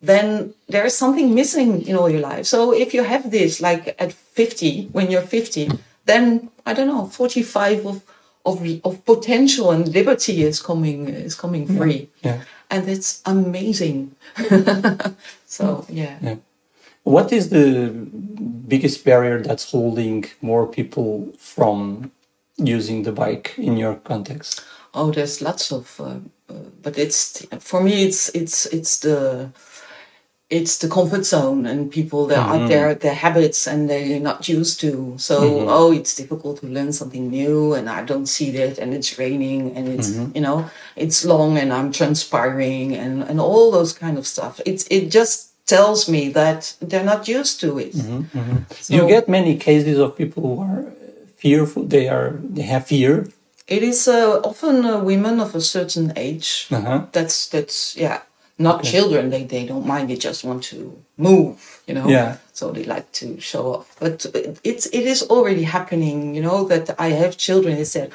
[0.00, 2.46] then there is something missing in all your life.
[2.46, 5.70] So if you have this, like at 50, when you're 50,
[6.04, 8.02] then I don't know, 45 of
[8.46, 12.40] of, of potential and liberty is coming is coming free, Yeah.
[12.70, 14.14] and it's amazing.
[15.46, 16.16] so yeah.
[16.22, 16.36] Yeah.
[17.04, 17.90] What is the
[18.68, 22.10] biggest barrier that's holding more people from
[22.58, 24.62] using the bike in your context?
[24.94, 26.18] Oh, there's lots of, uh,
[26.52, 28.04] uh, but it's for me.
[28.04, 29.50] It's it's it's the
[30.50, 32.68] it's the comfort zone and people that are mm-hmm.
[32.68, 35.14] their their habits and they're not used to.
[35.18, 35.68] So mm-hmm.
[35.68, 39.76] oh, it's difficult to learn something new, and I don't see that, and it's raining,
[39.76, 40.34] and it's mm-hmm.
[40.34, 44.60] you know it's long, and I'm transpiring, and and all those kind of stuff.
[44.64, 47.94] It's it just tells me that they're not used to it.
[48.88, 50.97] you get many cases of people who are
[51.38, 51.84] fearful.
[51.84, 53.28] They are they have fear.
[53.66, 56.68] It is uh, often uh, women of a certain age.
[56.70, 57.06] Uh-huh.
[57.12, 58.22] That's that's yeah,
[58.58, 59.30] not children.
[59.30, 60.08] They they don't mind.
[60.08, 61.82] They just want to move.
[61.86, 62.08] You know.
[62.08, 62.36] Yeah.
[62.52, 63.96] So they like to show off.
[64.00, 64.26] But
[64.64, 66.34] it's it is already happening.
[66.34, 67.76] You know that I have children.
[67.76, 68.12] They said,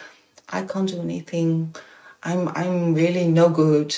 [0.49, 1.75] I can't do anything.
[2.23, 3.95] I'm I'm really no good.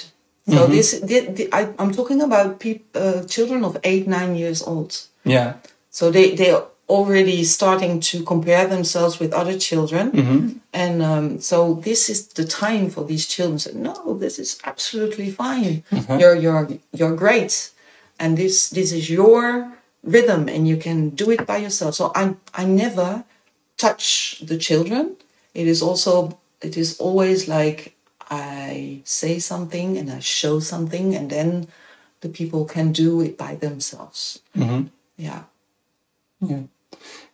[0.47, 4.61] So this, the, the, I, I'm talking about peop, uh, children of eight nine years
[4.61, 4.95] old.
[5.23, 5.55] Yeah.
[5.89, 10.58] So they they are already starting to compare themselves with other children, mm-hmm.
[10.74, 13.58] and um, so this is the time for these children.
[13.58, 15.84] to Say, no, this is absolutely fine.
[15.91, 16.19] Mm-hmm.
[16.19, 17.71] You're you're you're great,
[18.19, 21.95] and this this is your rhythm, and you can do it by yourself.
[21.95, 23.24] So I I never
[23.78, 25.17] touch the children.
[25.54, 27.95] It is also it is always like
[28.30, 31.67] I say something and I show something, and then
[32.21, 34.39] the people can do it by themselves.
[34.56, 34.88] Mm-hmm.
[35.17, 35.43] Yeah,
[36.41, 36.63] Yeah.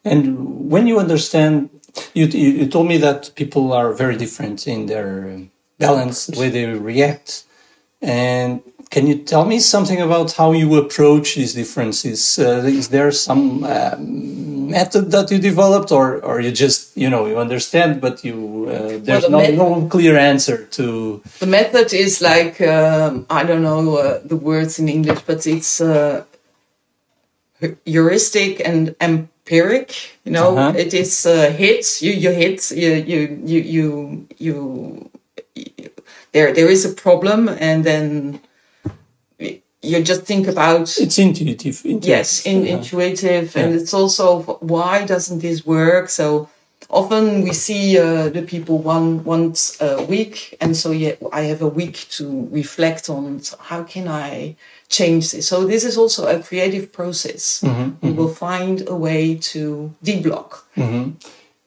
[0.04, 1.70] And when you understand,
[2.14, 5.42] you, you you told me that people are very different in their
[5.78, 7.44] balance, the way they react.
[8.02, 12.40] And can you tell me something about how you approach these differences?
[12.40, 17.28] Uh, is there some um, method that you developed, or or you just you know
[17.28, 21.22] you understand, but you uh, there's Well, the no, no clear answer to?
[21.40, 25.80] The method is like um, I don't know uh, the words in English, but it's
[25.80, 26.26] uh,
[27.86, 28.96] heuristic and
[29.45, 29.95] empiric.
[30.25, 30.73] You know, Uh-huh.
[30.77, 32.01] it is uh, hit.
[32.01, 32.71] You you hit.
[32.71, 35.10] You you you you you.
[36.34, 38.39] There there is a problem, and then
[39.84, 41.82] you just think about It's intuitive.
[41.86, 42.06] intuitive.
[42.08, 42.75] yes in, Yeah.
[42.77, 43.82] intuitive and Yeah.
[43.82, 46.47] it's also why doesn't this work so
[46.89, 51.63] often we see uh, the people one once a week and so yeah i have
[51.63, 54.56] a week to reflect on how can i
[54.91, 55.47] change this.
[55.47, 57.62] So this is also a creative process.
[57.62, 59.62] Mm-hmm, we will find a way to
[60.04, 60.49] deblock.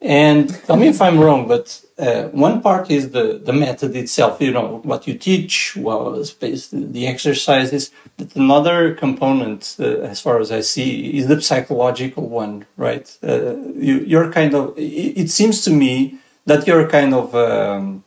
[0.01, 4.39] And tell me if I'm wrong, but uh, one part is the, the method itself,
[4.39, 7.91] you know, what you teach, well, the exercises.
[8.17, 13.07] But another component, uh, as far as I see, is the psychological one, right?
[13.23, 13.55] Uh,
[13.87, 18.03] you, you're kind of, it, it seems to me that you're kind of, um,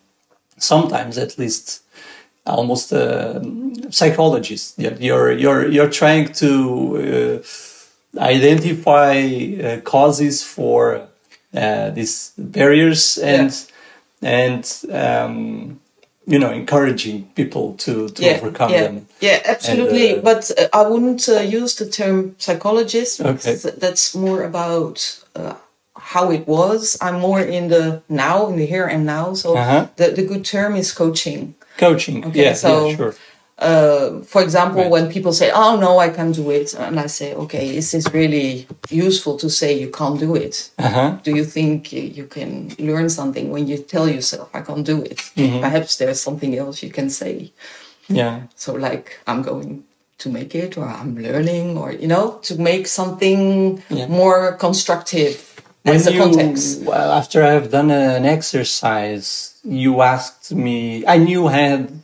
[0.59, 1.83] sometimes at least,
[2.49, 3.43] almost a
[3.91, 4.79] psychologist.
[4.79, 7.43] You're, you're, you're, trying to
[8.17, 9.13] uh, identify
[9.63, 11.09] uh, causes for
[11.55, 13.53] uh, these barriers and
[14.21, 15.81] and um,
[16.27, 19.07] you know encouraging people to, to overcome yeah, them.
[19.21, 20.11] Yeah, absolutely.
[20.11, 23.21] And, uh, but uh, I wouldn't uh, use the term psychologist.
[23.21, 23.55] Okay.
[23.55, 25.55] That's more about uh,
[25.97, 26.99] how it was.
[27.01, 29.35] I'm more in the now, in the here and now.
[29.35, 29.89] So Uh-huh.
[29.97, 31.55] the, the good term is coaching.
[31.79, 33.15] Coaching, Okay, yeah, so- yeah, sure.
[33.61, 34.91] Uh, for example, Right.
[34.91, 38.05] when people say, "Oh no, I can't do it," and I say, "Okay, this is
[38.05, 40.71] this really useful to say you can't do it?
[40.79, 41.17] Uh-huh.
[41.25, 45.03] Do you think you, you can learn something when you tell yourself I can't do
[45.03, 45.19] it?
[45.37, 45.61] Mm-hmm.
[45.61, 47.51] Perhaps there's something else you can say."
[48.09, 49.83] Yeah, So like I'm going
[50.19, 54.07] to make it or I'm learning or you know to make something Yeah.
[54.07, 55.35] more constructive
[55.85, 56.83] as a you, context.
[56.83, 61.07] well, after I've done an exercise, you asked me.
[61.07, 62.03] I knew I had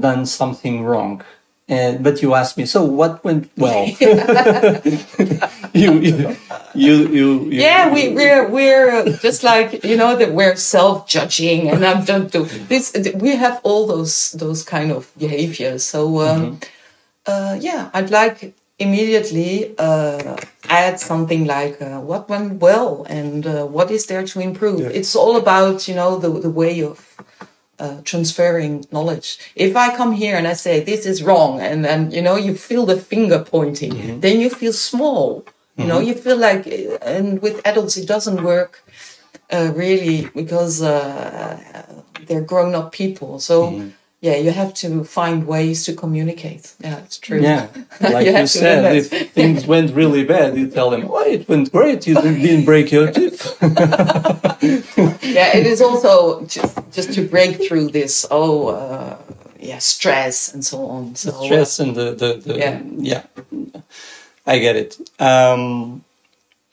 [0.00, 1.22] done something wrong,
[1.68, 2.66] and but you asked me.
[2.66, 3.86] So what went well?
[5.72, 6.36] you, you,
[6.74, 12.04] you, you, Yeah, we we're we're just like you know that we're self-judging and I'm
[12.04, 12.94] don't do this.
[13.14, 15.84] We have all those those kind of behaviors.
[15.84, 16.60] So um,
[17.26, 20.36] uh, yeah, I'd like immediately uh,
[20.68, 24.80] add something like uh, what went well and uh, what is there to improve.
[25.00, 26.96] It's all about you know the the way of
[27.78, 29.38] uh, transferring knowledge.
[29.56, 32.54] If I come here and I say this is wrong, and then you know you
[32.54, 35.44] feel the finger pointing, then you feel small.
[35.76, 36.66] You know, you feel like,
[37.00, 38.84] and with adults it doesn't work
[39.50, 41.56] uh, really because uh,
[42.26, 43.38] they're grown up people.
[43.40, 43.70] So
[44.22, 46.74] yeah, you have to find ways to communicate.
[46.80, 47.42] Yeah, it's true.
[47.42, 47.68] Yeah,
[48.02, 51.06] like You you, have to do said, if things went really bad, you tell them,
[51.10, 52.06] "Oh, it went great.
[52.06, 53.58] You didn't break your tooth."
[55.22, 58.26] yeah, it is also just just to break through this.
[58.30, 59.18] Oh, uh,
[59.60, 61.16] yeah, stress and so on.
[61.16, 62.82] So uh, Stress and the the, the Yeah.
[62.96, 63.24] yeah.
[64.46, 64.98] I get it.
[65.20, 66.04] Um,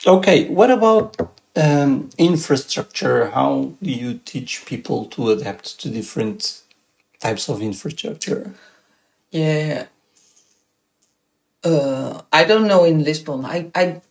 [0.08, 1.18] okay, what about
[1.56, 3.28] um, infrastructure?
[3.32, 6.59] How do you teach people to adapt to different
[7.20, 8.54] types of infrastructure?
[9.32, 9.86] Yeah.
[11.64, 13.46] Uh, I don't know in Lisbon.
[13.46, 14.02] I, I,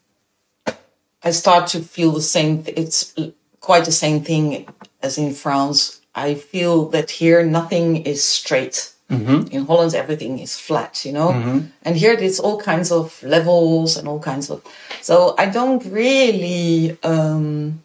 [1.23, 2.62] I start to feel the same.
[2.66, 3.14] It's
[3.61, 4.68] quite the same thing
[5.03, 6.01] as in France.
[6.14, 8.92] I feel that here nothing is straight.
[9.51, 11.31] In Holland, everything is flat, you know.
[11.83, 14.62] And here there's all kinds of levels and all kinds of.
[15.01, 16.99] So I don't really.
[17.03, 17.83] Um,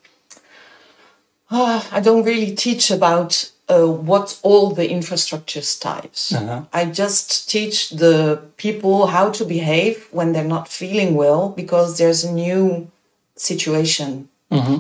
[1.56, 6.32] Ah, I don't really teach about uh, what all the infrastructures types.
[6.74, 12.24] I just teach the people how to behave when they're not feeling well because there's
[12.24, 12.88] a new
[13.36, 14.30] situation.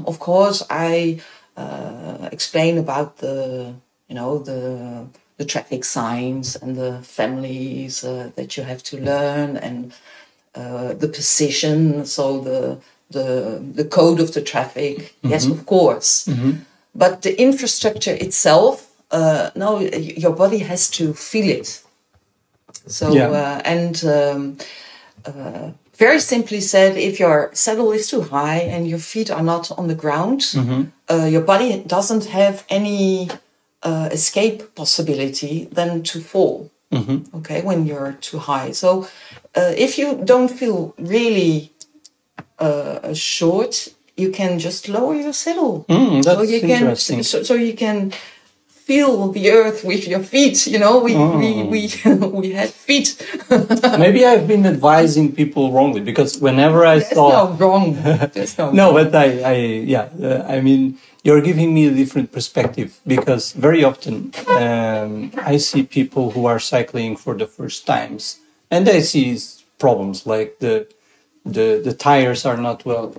[0.06, 1.20] Of course, I
[1.58, 3.74] uh, explain about the
[4.08, 9.58] you know the the traffic signs and the families uh, that you have to learn
[9.58, 9.94] and
[10.54, 12.78] uh, the position, so the
[13.10, 15.16] the the code of the traffic.
[15.24, 16.30] Yes, of course.
[16.96, 21.82] But the infrastructure itself, uh, no, your body has to feel it.
[22.88, 23.30] So Yeah.
[23.32, 24.58] uh, and um,
[25.26, 29.72] uh, very simply said, if your saddle is too high and your feet are not
[29.78, 30.42] on the ground,
[31.10, 33.30] uh, your body doesn't have any
[33.84, 36.70] uh, escape possibility than to fall.
[37.36, 38.72] Okay, when you're too high.
[38.74, 39.08] So
[39.56, 41.72] uh, if you don't feel really
[42.60, 45.86] uh, short, you can just lower your saddle.
[45.90, 47.24] Mm, so that's you can interesting.
[47.24, 48.14] so, so you can
[48.68, 50.68] feel the earth with your feet.
[50.68, 51.82] You know, we we we
[52.42, 53.16] we had feet.
[53.98, 57.94] Maybe I've been advising people wrongly because whenever I There's saw no wrong.
[58.34, 59.56] There's no no, but I, I
[59.94, 65.58] yeah, uh, I mean, you're giving me a different perspective because very often um, I
[65.58, 68.40] see people who are cycling for the first times,
[68.70, 69.40] and they see
[69.80, 70.88] problems like the
[71.46, 73.16] the the tires are not well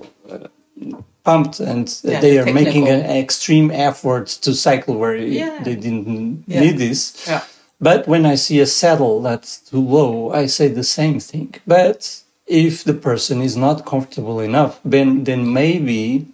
[1.23, 5.63] pumped, and Yeah, they are making an extreme effort to cycle where Yeah.
[5.63, 6.61] they didn't Yeah.
[6.61, 7.13] need this.
[7.81, 11.49] But when I see a saddle that's too low, I say the same thing.
[11.67, 11.99] But
[12.47, 16.25] if the person is not comfortable enough, then then maybe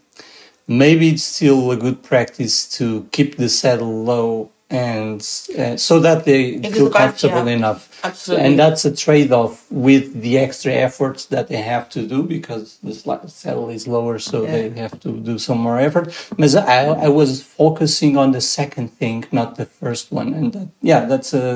[0.68, 5.20] maybe it's still a good practice to keep the saddle low and
[5.60, 7.82] uh, so that they It feel comfortable yeah, enough.
[8.04, 8.46] absolutely.
[8.46, 12.94] And that's a trade-off with the extra efforts that they have to do because the
[13.28, 14.52] saddle is lower, so Yeah.
[14.52, 16.06] they have to do some more effort.
[16.38, 20.68] But I, I was focusing on the second thing, not the first one, and that,
[20.82, 21.48] yeah, that's a.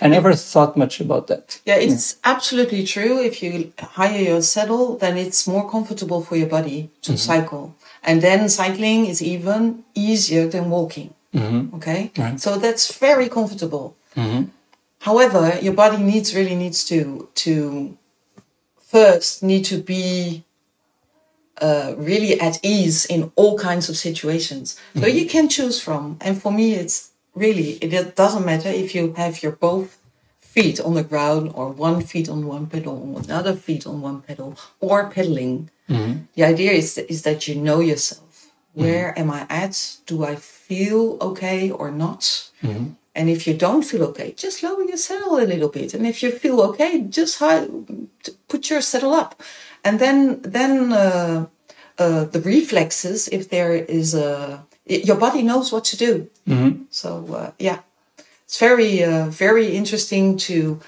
[0.00, 1.60] I never thought much about that.
[1.64, 3.14] Yeah, it's absolutely true.
[3.30, 7.74] If you hire your saddle, then it's more comfortable for your body to cycle.
[8.02, 11.14] And then cycling is even easier than walking.
[11.34, 11.76] Mm-hmm.
[11.76, 12.12] Okay?
[12.16, 12.40] Right.
[12.40, 13.96] So that's very comfortable.
[14.16, 14.50] Mm-hmm.
[15.00, 17.96] However, your body needs really needs to to
[18.80, 20.44] first need to be
[21.60, 24.78] uh, really at ease in all kinds of situations.
[24.94, 25.18] So mm-hmm.
[25.18, 26.16] you can choose from.
[26.20, 29.98] And for me, it's really, it doesn't matter if you have your both
[30.38, 34.22] feet on the ground or one feet on one pedal or another feet on one
[34.22, 35.70] pedal or pedaling.
[36.34, 38.27] The idea is, is that you know yourself.
[38.84, 39.74] Where am I at?
[40.06, 42.50] Do I feel okay or not?
[43.14, 45.94] And if you don't feel okay, just lower your saddle a little bit.
[45.94, 47.66] And if you feel okay, just high,
[48.48, 49.42] put your saddle up.
[49.84, 51.46] And then, then uh,
[51.98, 56.28] uh, the reflexes, if there is a, your body knows what to do.
[56.90, 57.80] So uh, yeah,
[58.44, 60.80] it's very, uh, very interesting to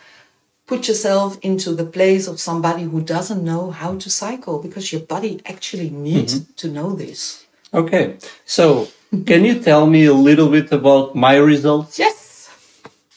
[0.67, 5.03] put yourself into the place of somebody who doesn't know how to cycle because your
[5.03, 7.40] body actually needs to know this.
[7.73, 8.89] Okay, so
[9.27, 11.99] can you tell me a little bit about my results?
[11.99, 12.51] Yes,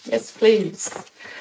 [0.05, 0.89] yes, please.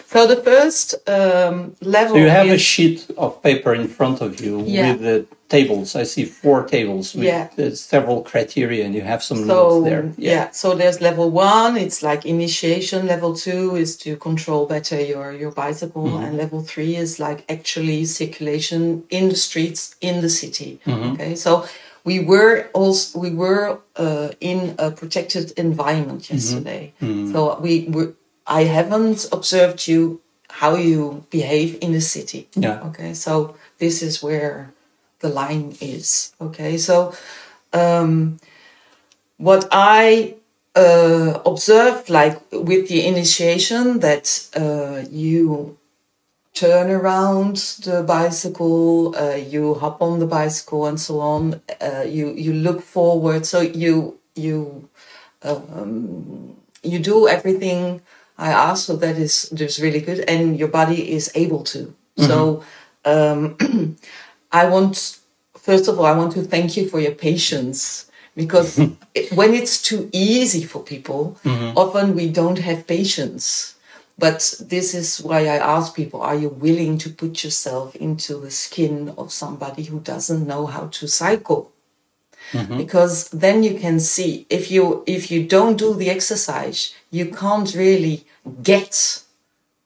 [0.06, 2.16] So the first um, level.
[2.16, 4.92] So you have a sheet of paper in front of you Yeah.
[4.92, 5.96] with the tables.
[5.96, 7.48] I see four tables with Yeah.
[7.58, 10.12] uh, several criteria, and you have some So notes there.
[10.18, 10.50] yeah.
[10.50, 11.78] so there's level one.
[11.78, 13.06] It's like initiation.
[13.06, 16.24] Level two is to control better your your bicycle, Mm-hmm.
[16.24, 20.78] and level three is like actually circulation in the streets in the city.
[20.86, 21.12] Mm-hmm.
[21.12, 21.64] Okay, so
[22.04, 26.34] we were also we were uh, in a protected environment Mm-hmm.
[26.34, 26.92] yesterday.
[27.32, 28.14] So we were.
[28.46, 32.48] I haven't observed you how you behave in the city.
[32.56, 32.82] Yeah.
[32.88, 34.72] Okay, so this is where
[35.20, 36.34] the line is.
[36.40, 37.14] Okay, so
[37.72, 38.38] um,
[39.38, 40.34] what I
[40.74, 44.26] uh, observed, like with the initiation, that
[44.56, 45.78] uh, you
[46.54, 51.60] turn around the bicycle, uh, you hop on the bicycle, and so on.
[51.80, 54.88] Uh, you you look forward, so you you
[55.42, 58.00] um, you do everything
[58.38, 58.86] I ask.
[58.86, 61.94] So that is that's really good, and your body is able to.
[62.16, 62.62] So
[63.04, 63.56] um,
[64.52, 65.18] I want
[65.56, 68.78] first of all, I want to thank you for your patience because
[69.14, 71.38] it, when it's too easy for people,
[71.76, 73.76] often we don't have patience.
[74.22, 78.52] But this is why I ask people, are you willing to put yourself into the
[78.52, 81.72] skin of somebody who doesn't know how to cycle?
[82.76, 87.74] Because then you can see if you if you don't do the exercise, you can't
[87.74, 88.24] really
[88.62, 89.22] get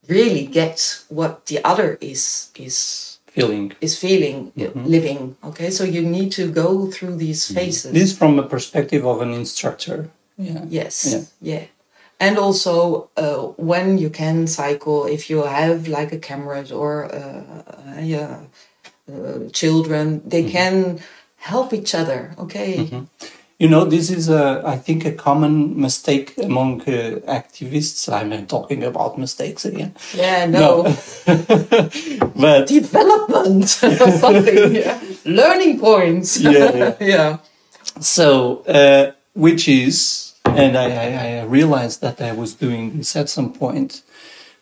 [0.08, 2.76] really get what the other is is
[3.36, 8.16] Feeling is feeling uh, living okay so you need to go through these phases this
[8.16, 10.08] from a perspective of an instructor.
[10.38, 10.64] Yeah.
[10.68, 11.22] yes Yeah.
[11.52, 11.64] yeah,
[12.18, 18.00] and also uh, when you can cycle if you have like a camera or uh,
[18.00, 18.40] yeah,
[19.12, 21.00] uh, children they can
[21.36, 22.88] help each other okay
[23.58, 28.12] You know, this is a, I think, a common mistake among uh, activists.
[28.12, 29.94] I'm talking about mistakes again.
[30.14, 30.82] yeah no,
[32.36, 35.00] but development or something yeah.
[35.24, 36.94] learning points Yeah, yeah.
[37.00, 37.38] yeah
[38.00, 40.25] so, uh, which is,
[40.58, 44.02] and I, I, realized that I was doing this at some point,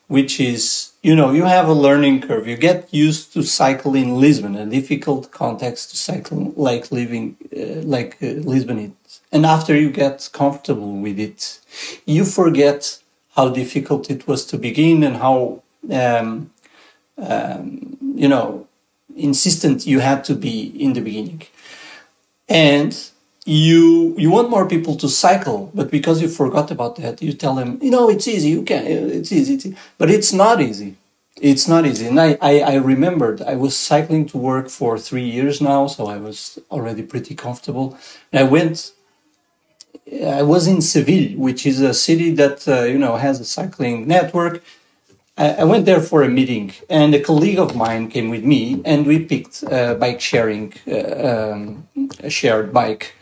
[0.09, 2.47] which is, you know, you have a learning curve.
[2.47, 7.83] You get used to cycle in Lisbon, a difficult context to cycle like living, uh,
[7.83, 9.21] like uh, Lisbon is.
[9.33, 11.61] And after you get comfortable with it,
[12.07, 12.99] you forget
[13.37, 16.51] how difficult it was to begin and how, um,
[17.19, 18.67] um, you know,
[19.17, 21.43] insistent you had to be in the beginning.
[22.49, 22.97] And
[23.45, 27.55] you you want more people to cycle, but because you forgot about that, you tell
[27.55, 28.49] them, you know, it's easy.
[28.51, 29.77] You can, it's easy, it's easy.
[29.99, 30.97] but it's not easy.
[31.41, 32.07] It's not easy.
[32.07, 36.07] And I, I, I remembered I was cycling to work for three years now, so
[36.07, 37.99] I was already pretty comfortable.
[38.33, 38.93] And I went.
[40.25, 44.09] I was in Seville, which is a city that uh, you know has a cycling
[44.09, 44.63] network.
[45.37, 49.05] I, went there for a meeting, and a colleague of mine came with me, and
[49.05, 51.89] we picked a bike sharing, uh, um,
[52.21, 53.15] a shared bike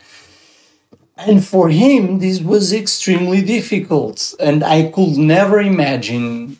[1.17, 4.33] and for him, this was extremely difficult.
[4.39, 6.57] And I could never imagine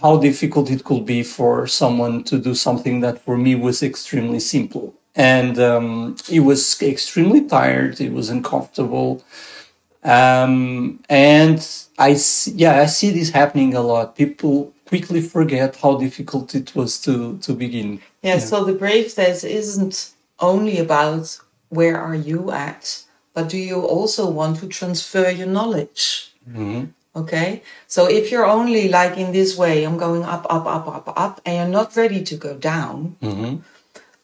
[0.00, 4.40] how difficult it could be for someone to do something that for me was extremely
[4.40, 4.94] simple.
[5.14, 9.24] And um, he was extremely tired, he was uncomfortable.
[10.02, 11.66] Um, and
[11.98, 14.16] I see, yeah, I see this happening a lot.
[14.16, 18.00] People quickly forget how difficult it was to, to begin.
[18.22, 18.38] Yeah, yeah.
[18.40, 21.38] so the brave test isn't only about
[21.70, 26.32] where are you at, but do you also want to transfer your knowledge?
[26.48, 26.84] Mm-hmm.
[27.16, 27.62] Okay.
[27.86, 31.40] So if you're only like in this way, I'm going up, up, up, up, up,
[31.44, 33.56] and you're not ready to go down, mm-hmm.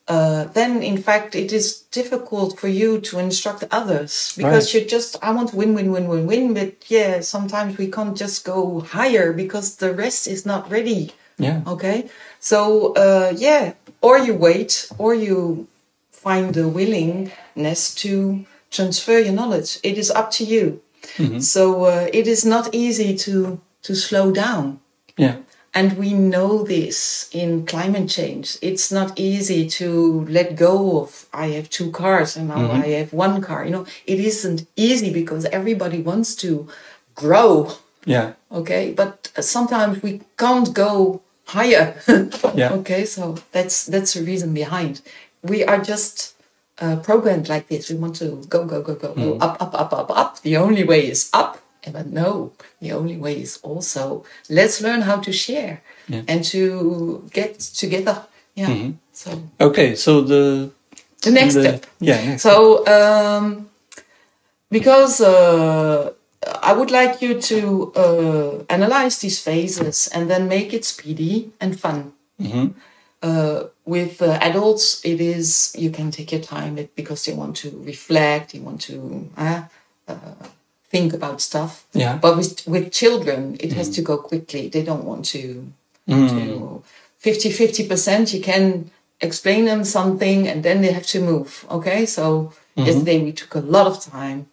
[0.09, 4.75] uh, then in fact it is difficult for you to instruct others because right.
[4.75, 6.55] you're just, I want to win, win, win, win, win.
[6.55, 11.13] But yeah, sometimes we can't just go higher because the rest is not ready.
[11.39, 11.63] Yeah.
[11.67, 12.11] Okay.
[12.41, 15.69] So uh, yeah, or you wait, or you
[16.11, 19.79] find the willingness to transfer your knowledge.
[19.83, 20.81] It is up to you.
[21.17, 21.41] Mm-hmm.
[21.41, 24.81] So uh, it is not easy to to slow down.
[25.17, 25.37] Yeah.
[25.73, 28.59] And we know this in climate change.
[28.61, 32.83] It's not easy to let go of I have two cars and now mm-hmm.
[32.83, 33.65] I have one car.
[33.65, 36.69] You know, it isn't easy because everybody wants to
[37.15, 37.73] grow.
[38.05, 38.33] Yeah.
[38.51, 41.95] Okay, but sometimes we can't go higher.
[42.55, 42.73] yeah.
[42.73, 45.03] Okay, so that's that's the reason behind.
[45.43, 46.35] We are just
[46.81, 47.91] uh, programmed like this.
[47.91, 49.43] We want to go, go, go, go, go, mm.
[49.43, 50.41] up, up, up, up, up.
[50.43, 51.59] The only way is up.
[51.93, 56.23] But no, the only way is also let's learn how to share yeah.
[56.29, 58.27] and to get together.
[58.55, 58.69] Yeah.
[58.69, 58.91] Mm-hmm.
[59.13, 60.71] So okay, so the
[61.23, 61.87] the next the, step.
[62.01, 62.25] Yeah.
[62.25, 63.71] Next so um,
[64.71, 66.13] because uh,
[66.63, 71.79] I would like you to uh, analyze these phases and then make it speedy and
[71.79, 72.13] fun.
[72.41, 72.79] Mm-hmm.
[73.23, 77.69] Uh, with uh, adults, it is you can take your time because they want to
[77.85, 79.63] reflect, they want to uh,
[80.07, 80.15] uh,
[80.89, 81.87] think about stuff.
[81.93, 82.17] Yeah.
[82.17, 83.79] But with with children, it mm.
[83.79, 84.69] has to go quickly.
[84.69, 85.73] They don't want to.
[86.09, 86.29] Mm.
[86.29, 86.83] to
[87.19, 88.33] 50 50 percent.
[88.33, 91.67] You can explain them something, and then they have to move.
[91.71, 92.23] Okay, so
[92.77, 92.87] mm-hmm.
[92.87, 94.47] yesterday we took a lot of time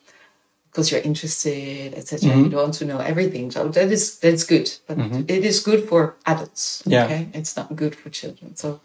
[0.69, 2.29] because you're interested, etc.
[2.29, 2.43] Mm-hmm.
[2.43, 3.51] You don't want to know everything.
[3.51, 5.21] So that is that's good, but mm-hmm.
[5.35, 6.83] it is good for adults.
[6.85, 7.05] Yeah.
[7.05, 8.55] Okay, it's not good for children.
[8.55, 8.81] So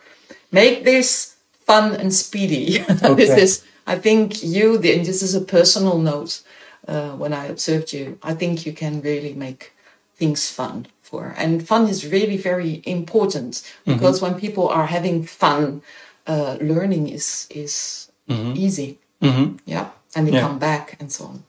[0.53, 1.37] make this
[1.67, 2.85] fun and speedy.
[2.91, 3.15] Okay.
[3.15, 4.75] this is, I think, you.
[4.77, 6.43] And this is a personal note.
[6.87, 9.73] Uh, when I observed you, I think you can really make
[10.17, 13.93] things fun for, and fun is really very important mm-hmm.
[13.93, 14.33] because mm-hmm.
[14.33, 15.83] when people are having fun,
[16.27, 18.55] uh, learning is is mm-hmm.
[18.57, 18.99] easy.
[19.21, 19.57] Mm-hmm.
[19.65, 20.41] Yeah, and they yeah.
[20.41, 21.45] come back and so on.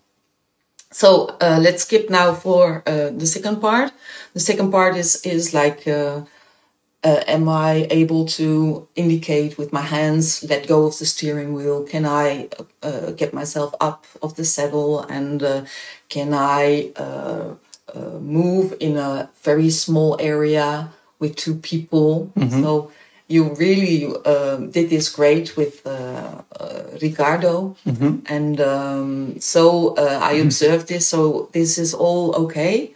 [0.91, 3.91] So uh, let's skip now for uh, the second part.
[4.33, 5.87] The second part is is like,
[7.03, 11.53] uh, uh am I able to indicate with my hands, let go of the steering
[11.53, 11.83] wheel?
[11.83, 12.49] Can I
[12.81, 15.65] uh, get myself up of the saddle, and uh,
[16.09, 16.91] can I
[18.19, 20.89] move in a very small area
[21.19, 22.31] with two people?
[22.35, 22.61] Mm-hmm.
[22.61, 22.91] So
[23.27, 28.19] you really um, did this great with uh, uh, Ricardo, mm-hmm.
[28.27, 30.47] and um, so uh, I mm-hmm.
[30.47, 31.07] observed this.
[31.07, 32.93] So this is all okay.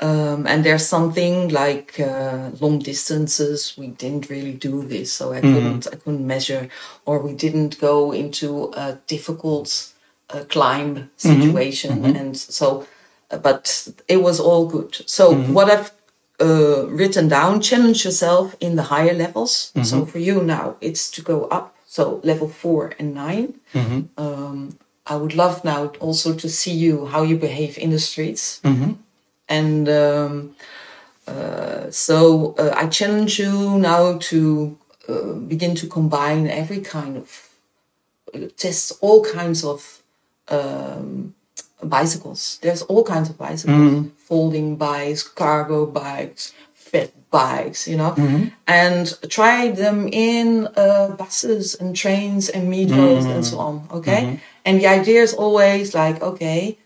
[0.00, 3.74] Um, and there's something like uh, long distances.
[3.78, 5.54] We didn't really do this, so I mm-hmm.
[5.54, 6.68] couldn't I couldn't measure,
[7.04, 9.92] or we didn't go into a difficult
[10.30, 11.16] uh, climb mm-hmm.
[11.16, 12.16] situation, mm-hmm.
[12.16, 12.86] and so.
[13.42, 14.96] But it was all good.
[15.06, 15.54] So mm-hmm.
[15.54, 15.90] what I've
[16.40, 19.72] uh, written down, challenge yourself in the higher levels.
[19.74, 19.84] Mm-hmm.
[19.84, 21.74] So for you now, it's to go up.
[21.86, 24.00] So level four and 9 mm-hmm.
[24.18, 24.76] um,
[25.06, 28.60] I would love now also to see you how you behave in the streets.
[29.48, 29.56] Mm-hmm.
[29.56, 30.56] And um,
[31.26, 34.78] uh, so uh, I challenge you now to
[35.08, 37.48] uh, begin to combine every kind of
[38.34, 40.02] uh, test all kinds of
[40.48, 41.34] um,
[41.82, 42.58] bicycles.
[42.62, 44.08] There's all kinds of bicycles, mm-hmm.
[44.16, 48.48] folding bikes, cargo bikes, fit bikes, you know, mm-hmm.
[48.66, 53.30] and try them in uh, buses and trains and metros mm-hmm.
[53.30, 53.88] and so on.
[53.90, 54.22] Okay.
[54.22, 54.36] Mm-hmm.
[54.64, 56.78] And the idea is always like, okay,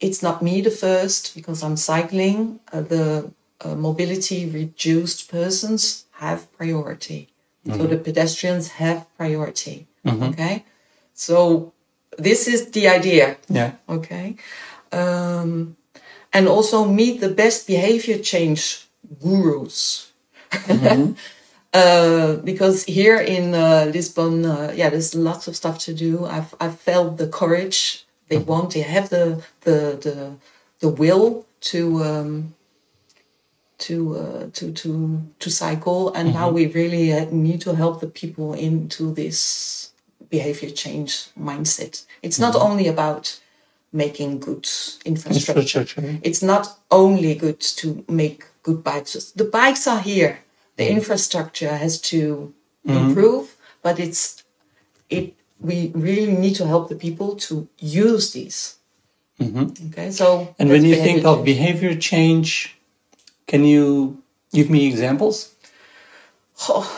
[0.00, 2.60] it's not me the first because I'm cycling.
[2.72, 3.30] Uh, the
[3.60, 7.28] uh, mobility reduced persons have priority.
[7.64, 7.88] So mm-hmm.
[7.88, 9.86] the pedestrians have priority.
[10.04, 10.22] Mm-hmm.
[10.24, 10.64] Okay.
[11.14, 11.72] So
[12.16, 13.36] this is the idea.
[13.48, 13.72] Yeah.
[13.88, 14.36] Okay.
[14.92, 15.76] Um,
[16.32, 18.86] and also meet the best behavior change
[19.20, 20.12] gurus.
[21.74, 26.24] uh, because here in uh, Lisbon, uh, yeah, there's lots of stuff to do.
[26.24, 28.72] I've, I've felt the courage they want.
[28.72, 30.36] They have the the the,
[30.80, 32.54] the will to um,
[33.78, 38.06] to uh, to to to cycle, and now we really uh, need to help the
[38.08, 39.92] people into this
[40.30, 42.04] behavior change mindset.
[42.22, 43.40] It's not only about
[43.92, 44.68] making good
[45.04, 45.80] infrastructure.
[45.80, 46.18] Infrastructure.
[46.22, 49.32] It's not only good to make good bikes.
[49.32, 50.40] The bikes are here.
[50.76, 52.52] The infrastructure has to
[52.84, 54.44] improve, but it's
[55.08, 55.34] it.
[55.60, 58.76] We really need to help the people to use these.
[59.40, 61.44] Okay, so And when you think of change.
[61.44, 62.76] behavior change,
[63.46, 65.52] can you give me examples?
[66.68, 66.88] Oh,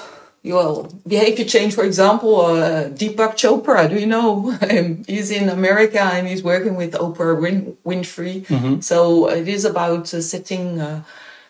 [0.44, 4.56] well, behavior change, for example, uh, Deepak Chopra, do you know?
[4.70, 8.46] Um, he's in America and he's working with Oprah Win- Winfrey.
[8.82, 11.02] So it is about uh, setting, uh,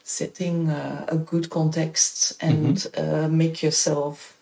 [0.03, 4.38] setting uh, a good context and uh, make yourself,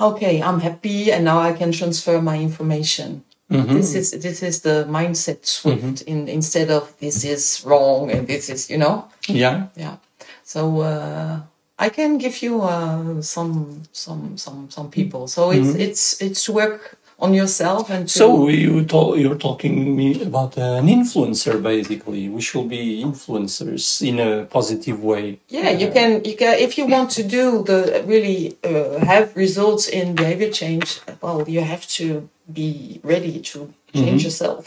[0.00, 3.24] okay, I'm happy and now I can transfer my information.
[3.50, 8.50] This is this is the mindset shift in instead of this is wrong and this
[8.50, 9.08] is you know?
[9.26, 9.68] Yeah.
[9.74, 9.96] yeah.
[10.44, 11.40] So uh,
[11.78, 15.28] i can give you uh, some some some some people.
[15.28, 20.22] So it's it's it's work on yourself and to, So you talk, you're talking me
[20.22, 22.28] about an influencer, basically.
[22.28, 25.38] We should be influencers in a positive way.
[25.48, 29.88] yeah you can you can if you want to do the really uh, have results
[29.88, 32.28] in behavior change well you have to
[32.60, 33.58] be ready to
[33.94, 34.62] change yourself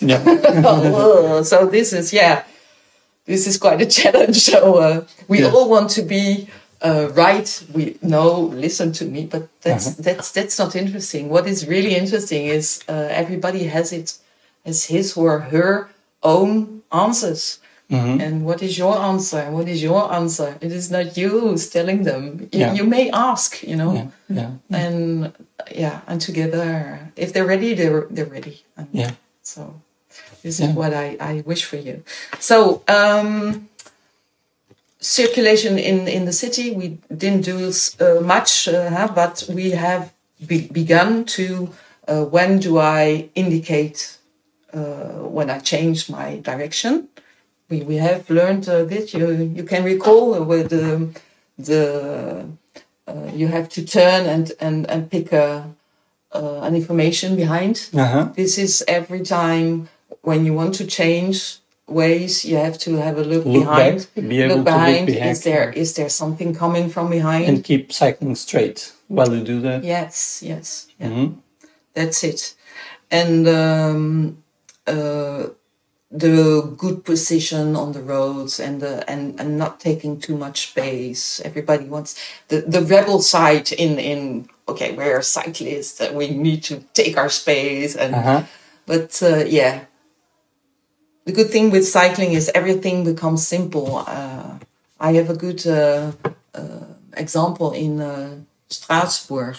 [0.00, 0.22] Yeah.
[0.70, 2.44] Oh, so this is yeah
[3.24, 5.50] this is quite a challenge so uh, we Yeah.
[5.54, 6.46] all want to be
[6.82, 11.28] uh, right we no listen to me but that's that's that's not interesting.
[11.28, 14.18] What is really interesting is uh, everybody has it
[14.64, 15.88] as his or her
[16.22, 17.58] own answers.
[17.88, 19.48] And what is your answer?
[19.52, 20.58] What is your answer?
[20.60, 22.48] It is not you who's telling them.
[22.52, 22.72] You, Yeah.
[22.74, 23.92] you may ask you know?
[23.94, 24.08] Yeah.
[24.28, 24.50] Yeah.
[24.82, 25.32] and
[25.70, 26.66] yeah and together
[27.14, 28.64] if they're ready they're they're ready.
[28.76, 29.12] And Yeah.
[29.42, 29.80] so
[30.42, 32.02] this is what I, I wish for you.
[32.40, 33.68] So um,
[35.06, 40.12] circulation in, in the city, we didn't do uh, much, uh, huh, but we have
[40.46, 41.70] be- begun to.
[42.08, 44.18] Uh, when do I indicate
[44.72, 47.08] uh, when I change my direction?
[47.68, 49.12] We, we have learned uh, this.
[49.12, 51.10] You you can recall with the
[51.58, 52.46] the
[53.08, 55.68] uh, you have to turn and and and pick a
[56.32, 57.90] uh, an information behind.
[57.92, 58.28] Uh-huh.
[58.34, 59.88] This is every time
[60.22, 61.58] when you want to change
[61.88, 64.08] ways, you have to have a look, Look behind.
[64.14, 65.06] back, be able to look behind.
[65.06, 65.30] behind.
[65.30, 67.44] Is there is there something coming from behind?
[67.48, 69.84] And keep cycling straight while you do that.
[69.84, 71.08] yes, yes, yeah.
[71.08, 71.36] Mhm.
[71.94, 72.54] That's it.
[73.10, 74.42] And um,
[74.86, 75.46] uh,
[76.10, 81.40] the good position on the roads and the and, and not taking too much space.
[81.44, 82.14] Everybody wants
[82.48, 87.28] the, the rebel side in in okay, we're cyclists and we need to take our
[87.30, 88.42] space and Uh-huh.
[88.86, 89.84] but uh, yeah.
[91.26, 94.04] The good thing with cycling is everything becomes simple.
[94.06, 94.58] Uh,
[95.00, 96.12] I have a good uh,
[96.54, 96.84] uh,
[97.16, 98.36] example in uh,
[98.68, 99.56] Strasbourg,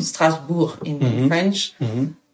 [0.00, 0.98] Strasbourg in
[1.28, 1.72] French,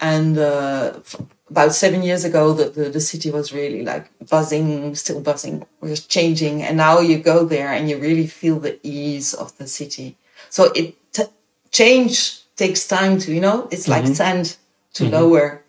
[0.01, 1.21] and uh, f-
[1.51, 6.07] about seven years ago, the, the the city was really like buzzing, still buzzing, was
[6.07, 10.17] changing, and now you go there and you really feel the ease of the city.
[10.51, 11.33] So it t-
[11.71, 13.69] change takes time to you know?
[13.71, 14.57] It's like sand
[14.95, 15.62] to lower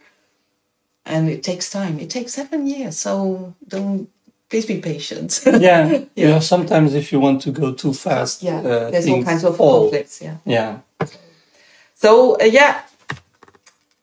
[1.06, 2.00] and it takes time.
[2.00, 4.10] It takes seven years, so don't
[4.50, 5.42] please be patient.
[5.60, 6.04] Yeah.
[6.16, 6.40] yeah.
[6.40, 9.82] Sometimes if you want to go too fast, yeah, uh, there's all kinds of fall.
[9.82, 10.22] conflicts.
[10.22, 10.38] Yeah.
[10.46, 10.80] Yeah.
[11.96, 12.82] So uh, yeah,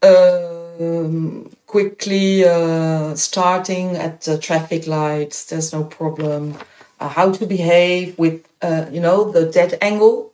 [0.02, 5.44] um, quickly uh, starting at the traffic lights.
[5.44, 6.56] There's no problem.
[6.98, 10.32] Uh, how to behave with uh, you know the dead angle,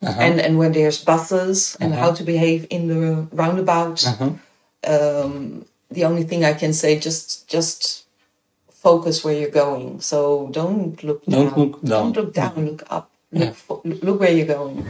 [0.00, 4.06] and and when there's buses, and how to behave in the roundabout.
[4.86, 8.04] Um, the only thing I can say just just
[8.70, 10.00] focus where you're going.
[10.00, 11.58] So don't look Don't down.
[11.58, 12.12] look down.
[12.12, 12.66] Don't look down.
[12.66, 13.10] Look up.
[13.32, 14.86] Look, fo- look where you're going.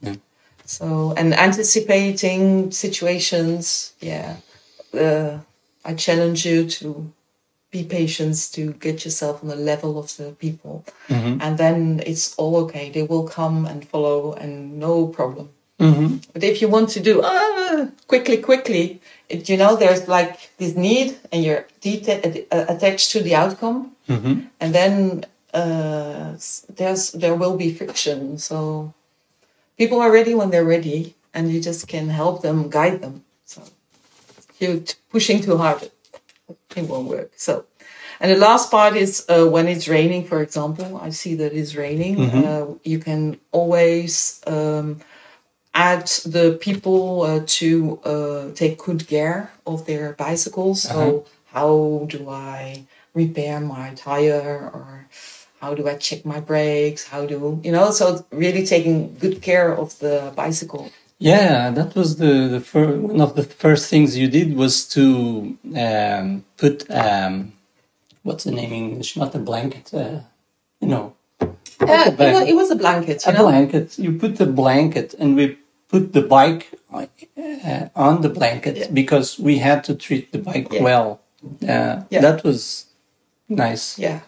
[0.00, 0.14] Yeah.
[0.64, 4.36] So and anticipating situations, yeah.
[4.94, 5.38] Uh,
[5.84, 7.10] I challenge you to
[7.70, 12.56] be patient to get yourself on the level of the people, and then it's all
[12.64, 12.90] okay.
[12.90, 15.50] They will come and follow, and no problem.
[15.78, 19.00] But if you want to do ah, quickly, quickly,
[19.30, 23.92] you know, there's like this need, and you're deta- uh, attached to the outcome,
[24.60, 25.24] and then
[25.54, 26.34] uh,
[26.76, 28.38] there's there will be friction.
[28.38, 28.92] So
[29.78, 33.24] people are ready when they're ready, and you just can help them, guide them.
[33.44, 33.62] So
[34.58, 35.90] you're pushing too hard,
[36.76, 37.32] it won't work.
[37.36, 37.64] So,
[38.20, 40.98] and the last part is uh, when it's raining, for example.
[41.02, 42.16] I see that it's raining.
[42.44, 45.00] Uh, you can always um,
[45.74, 50.82] add the people uh, to uh, take good care of their bicycles.
[50.82, 55.06] So, how do I repair my tire or
[55.60, 57.06] how do I check my brakes?
[57.06, 57.90] How do you know?
[57.90, 60.90] So, really taking good care of the bicycle.
[61.18, 65.58] Yeah, that was the, the fir- one of the first things you did was to
[65.76, 67.52] um, put um,
[68.22, 69.16] what's the name in English?
[69.16, 70.20] Not a blanket, uh,
[70.80, 71.14] you know,
[71.80, 73.24] Yeah, it was, it was a blanket.
[73.26, 73.42] You a know?
[73.44, 73.98] blanket.
[73.98, 75.58] You put the blanket, and we
[75.88, 78.90] put the bike uh, on the blanket Yeah.
[78.92, 80.82] because we had to treat the bike Yeah.
[80.82, 81.20] well.
[81.62, 82.20] Uh, Yeah.
[82.22, 82.86] That was
[83.48, 83.98] nice.
[83.98, 84.20] Yeah.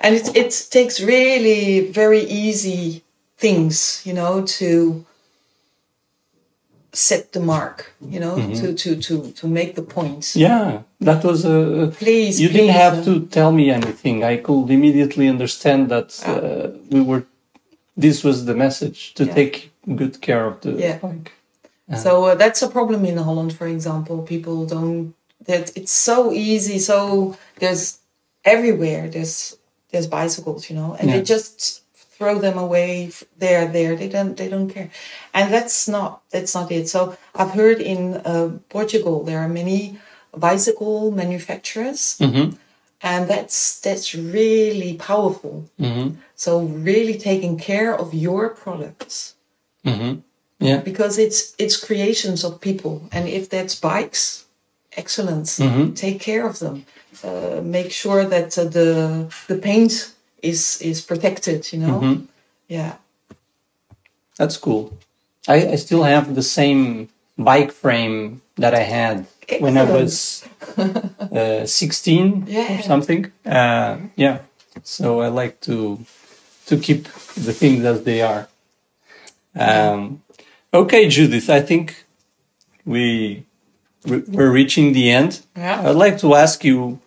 [0.00, 3.02] And it, it takes really very easy
[3.38, 5.04] things, you know, to
[6.92, 10.34] set the mark, you know, to, to, to, to make the points.
[10.36, 11.92] Yeah, that was a.
[11.96, 14.24] Please, You didn't have uh, to tell me anything.
[14.24, 17.24] I could immediately understand that uh, we were.
[17.96, 19.34] This was the message to Yeah.
[19.34, 20.98] take good care of the Yeah.
[20.98, 21.32] bike.
[21.96, 24.22] So uh, that's a problem in Holland, for example.
[24.22, 25.14] People don't.
[25.46, 26.78] That it's so easy.
[26.78, 27.98] So there's
[28.44, 29.08] everywhere.
[29.08, 29.56] There's
[29.90, 31.79] there's bicycles, you know, and they just
[32.20, 33.06] throw them away.
[33.08, 33.96] f- There, there.
[33.96, 34.36] They don't.
[34.36, 34.90] They don't care,
[35.32, 36.10] and that's not.
[36.32, 36.86] That's not it.
[36.88, 38.00] So I've heard in
[38.32, 39.98] uh, Portugal there are many
[40.36, 42.46] bicycle manufacturers, Mm-hmm.
[43.02, 45.54] and that's that's really powerful.
[45.80, 46.08] Mm-hmm.
[46.36, 46.50] So
[46.90, 49.34] really taking care of your products
[49.84, 50.20] Mm-hmm.
[50.60, 50.80] Yeah.
[50.84, 54.44] because it's it's creations of people and if that's bikes
[55.02, 55.94] excellent Mhm.
[56.04, 56.76] take care of them
[57.24, 58.88] uh, make sure that uh, the
[59.48, 59.92] the paint
[60.42, 62.26] is is protected you know Mhm.
[62.68, 62.92] yeah
[64.36, 64.92] That's cool.
[65.48, 69.26] I, I still have the same bike frame that I had
[69.60, 70.44] when I was
[70.78, 72.78] uh, 16 Yeah.
[72.78, 73.32] or something.
[73.44, 74.38] Uh, yeah.
[74.82, 75.98] So I like to
[76.66, 77.04] to keep
[77.44, 78.48] the things as they are.
[79.54, 80.22] Um,
[80.72, 82.04] okay, Judith, I think
[82.84, 83.44] we
[84.04, 85.40] we- we're reaching the end.
[85.56, 85.82] Yeah.
[85.90, 86.98] I'd like to ask you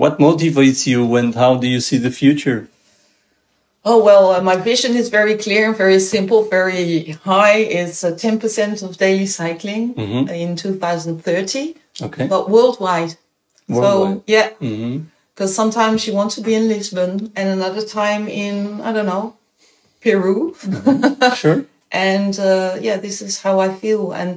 [0.00, 2.60] what motivates you and how do you see the future?
[3.90, 8.10] oh well uh, my vision is very clear and very simple very high it's uh,
[8.10, 10.22] 10% of daily cycling Mhm.
[10.42, 11.64] in 2030
[12.06, 12.26] Okay.
[12.32, 13.12] but worldwide,
[13.68, 14.16] Worldwide.
[14.18, 14.96] so yeah hmm
[15.34, 18.54] because sometimes you want to be in lisbon and another time in
[18.86, 19.26] i don't know
[20.04, 20.34] peru
[21.42, 21.58] Sure.
[22.10, 24.30] and uh, yeah this is how i feel and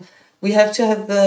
[0.43, 1.23] we have to have the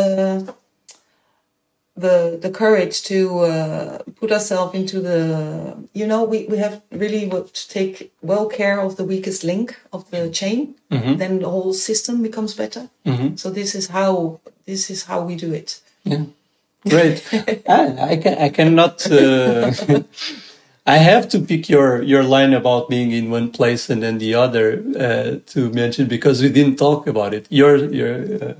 [1.96, 7.26] the the courage to uh, put ourselves into the you know we, we have really
[7.26, 11.18] what to take well care of the weakest link of the chain Mhm.
[11.18, 15.34] then the whole system becomes better hmm so this is how this is how we
[15.36, 16.24] do it Yeah,
[16.88, 17.22] great.
[17.68, 19.10] I, I can I cannot.
[19.10, 19.72] Uh,
[20.86, 24.34] I have to pick your your line about being in one place and then the
[24.34, 27.46] other uh, to mention because we didn't talk about it.
[27.48, 28.54] You're you're uh,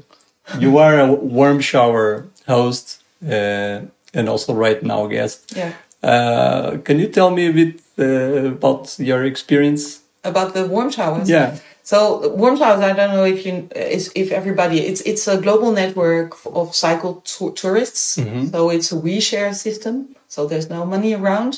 [0.58, 5.52] you are a warm shower host and also right now guest.
[5.56, 5.72] yeah
[6.04, 10.00] Uh, can you tell me a bit uh, about your experience?
[10.22, 11.56] about the warm showers Yeah.
[11.86, 11.98] So
[12.40, 16.30] Warm Showers, I don't know if you is if everybody it's it's a global network
[16.60, 18.16] of cycle tou- tourists.
[18.16, 18.50] Mhm.
[18.52, 19.94] So it's a we share system.
[20.28, 21.52] So there's no money around.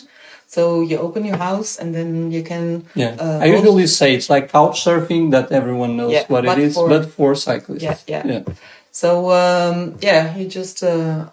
[0.49, 4.29] So you open your house and then you can Yeah, Uh, I usually say it's
[4.35, 7.83] like couch surfing that everyone knows Yeah, what it is, but for- but for cyclists.
[7.87, 8.23] Yeah, yeah.
[8.33, 8.43] yeah.
[8.91, 11.31] So um, yeah, you just uh,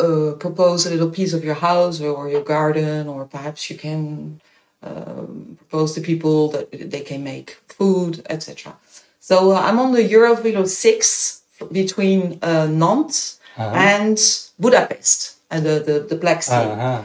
[0.00, 4.40] uh, propose a little piece of your house or your garden, or perhaps you can
[4.82, 8.76] um, propose to people that they can make food, etc.
[9.20, 11.42] So uh, I'm on the Eurovelo six
[11.80, 13.76] between uh, Nantes Uh-huh.
[13.90, 14.18] and
[14.64, 15.18] Budapest,
[15.50, 17.02] and the, the the Black Sea Uh-huh.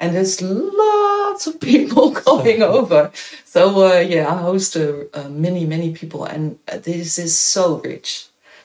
[0.00, 3.10] and there's lots of people coming over.
[3.44, 7.64] So uh, yeah, I host uh, uh, many many people, and uh, this is so
[7.90, 8.10] rich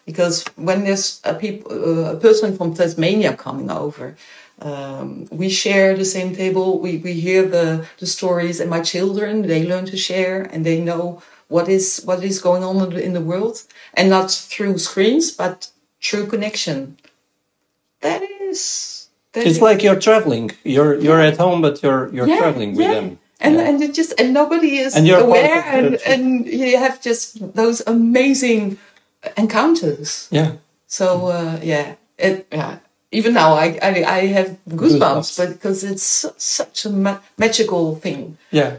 [0.06, 4.16] because when there's a peop- uh, a person from Tasmania coming over.
[4.62, 6.80] Um, we share the same table.
[6.80, 10.80] We, we hear the, the stories, and my children they learn to share, and they
[10.80, 13.64] know what is what is going on in the, in the world,
[13.96, 15.70] and not through screens, but
[16.02, 16.98] through connection.
[18.02, 19.10] That is.
[19.34, 20.52] that It's is- like you're traveling.
[20.64, 22.94] You're you're at home, but you're you're Yeah, traveling with yeah.
[22.94, 23.20] them.
[23.40, 23.68] and Yeah.
[23.70, 27.82] and it just and nobody is And you're aware and, and you have just those
[27.88, 28.78] amazing
[29.38, 30.52] encounters yeah,
[30.88, 32.78] so uh, yeah it yeah
[33.12, 35.38] even now I, I I have goosebumps, Goosebumps.
[35.38, 38.78] but because it's su- such a ma- magical thing yeah,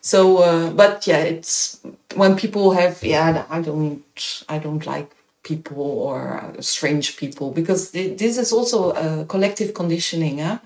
[0.00, 1.80] so uh, but yeah it's
[2.14, 4.02] when people have yeah I don't
[4.48, 5.08] I don't like
[5.42, 5.78] people
[6.08, 10.40] or uh, strange people because this is also a collective conditioning.
[10.40, 10.58] Eh?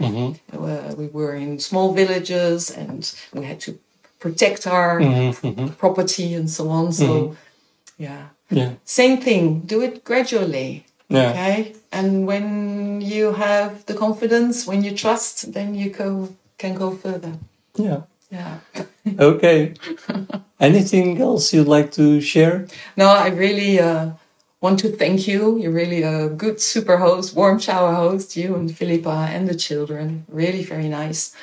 [0.57, 3.01] Uh, we were in small villages and
[3.35, 3.78] we had to
[4.18, 4.99] protect our
[5.76, 6.93] property and so on.
[6.93, 7.37] So,
[7.99, 8.28] yeah.
[8.51, 8.72] Yeah.
[8.84, 10.84] Same thing, do it gradually.
[11.09, 11.30] Yeah.
[11.30, 11.74] Okay.
[11.92, 16.28] And when you have the confidence, when you trust, then you go,
[16.59, 17.32] can go further.
[17.76, 18.03] Yeah.
[18.30, 18.59] Yeah.
[19.18, 19.74] Okay.
[20.61, 22.66] Anything else you'd like to share?
[22.96, 24.11] No, I really uh,
[24.61, 25.59] want to thank you.
[25.59, 30.26] You're really a good super host, warm shower host, you and Philippa and the children.
[30.28, 31.34] Really very nice.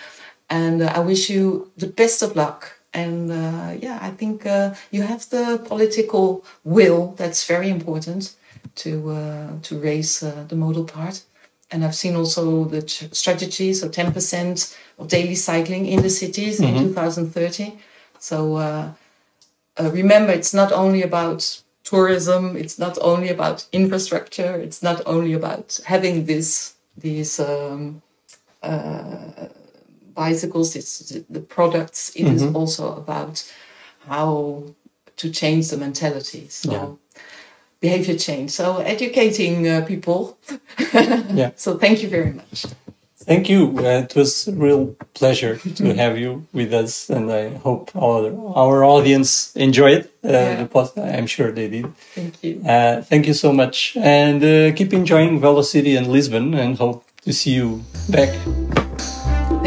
[0.49, 2.76] And uh, I wish you the best of luck.
[2.93, 7.13] And uh, yeah, I think uh, you have the political will.
[7.17, 8.35] That's very important
[8.75, 11.23] to uh, to raise uh, the modal part.
[11.69, 16.61] And I've seen also the ch- strategy, so 10% of daily cycling in the cities
[16.61, 17.77] in 2030.
[18.19, 18.91] So uh,
[19.79, 22.55] uh, remember, it's not only about tourism.
[22.55, 24.55] It's not only about infrastructure.
[24.55, 28.01] It's not only about having this these um,
[28.63, 29.47] uh,
[30.23, 30.75] bicycles.
[30.75, 32.11] It's the- the products.
[32.15, 33.35] It is also about
[34.07, 34.63] how
[35.21, 36.43] to change the mentality.
[36.49, 36.87] So Yeah.
[37.85, 38.49] behavior change.
[38.59, 38.65] So
[38.95, 40.19] educating uh, people.
[41.41, 41.51] Yeah.
[41.55, 42.65] So thank you very much.
[43.27, 43.61] Thank you.
[43.77, 48.31] Uh, it was a real pleasure to have you with us, and I hope our
[48.61, 50.61] our audience enjoyed uh, Yeah.
[50.63, 50.97] the post.
[50.97, 51.85] I'm sure they did.
[52.15, 52.53] Thank you.
[52.73, 57.31] Uh, thank you so much, and uh, keep enjoying Velo-city and Lisbon, and hope to
[57.33, 58.29] see you back.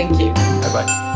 [0.01, 0.33] Thank you.
[0.33, 1.10] Bye bye.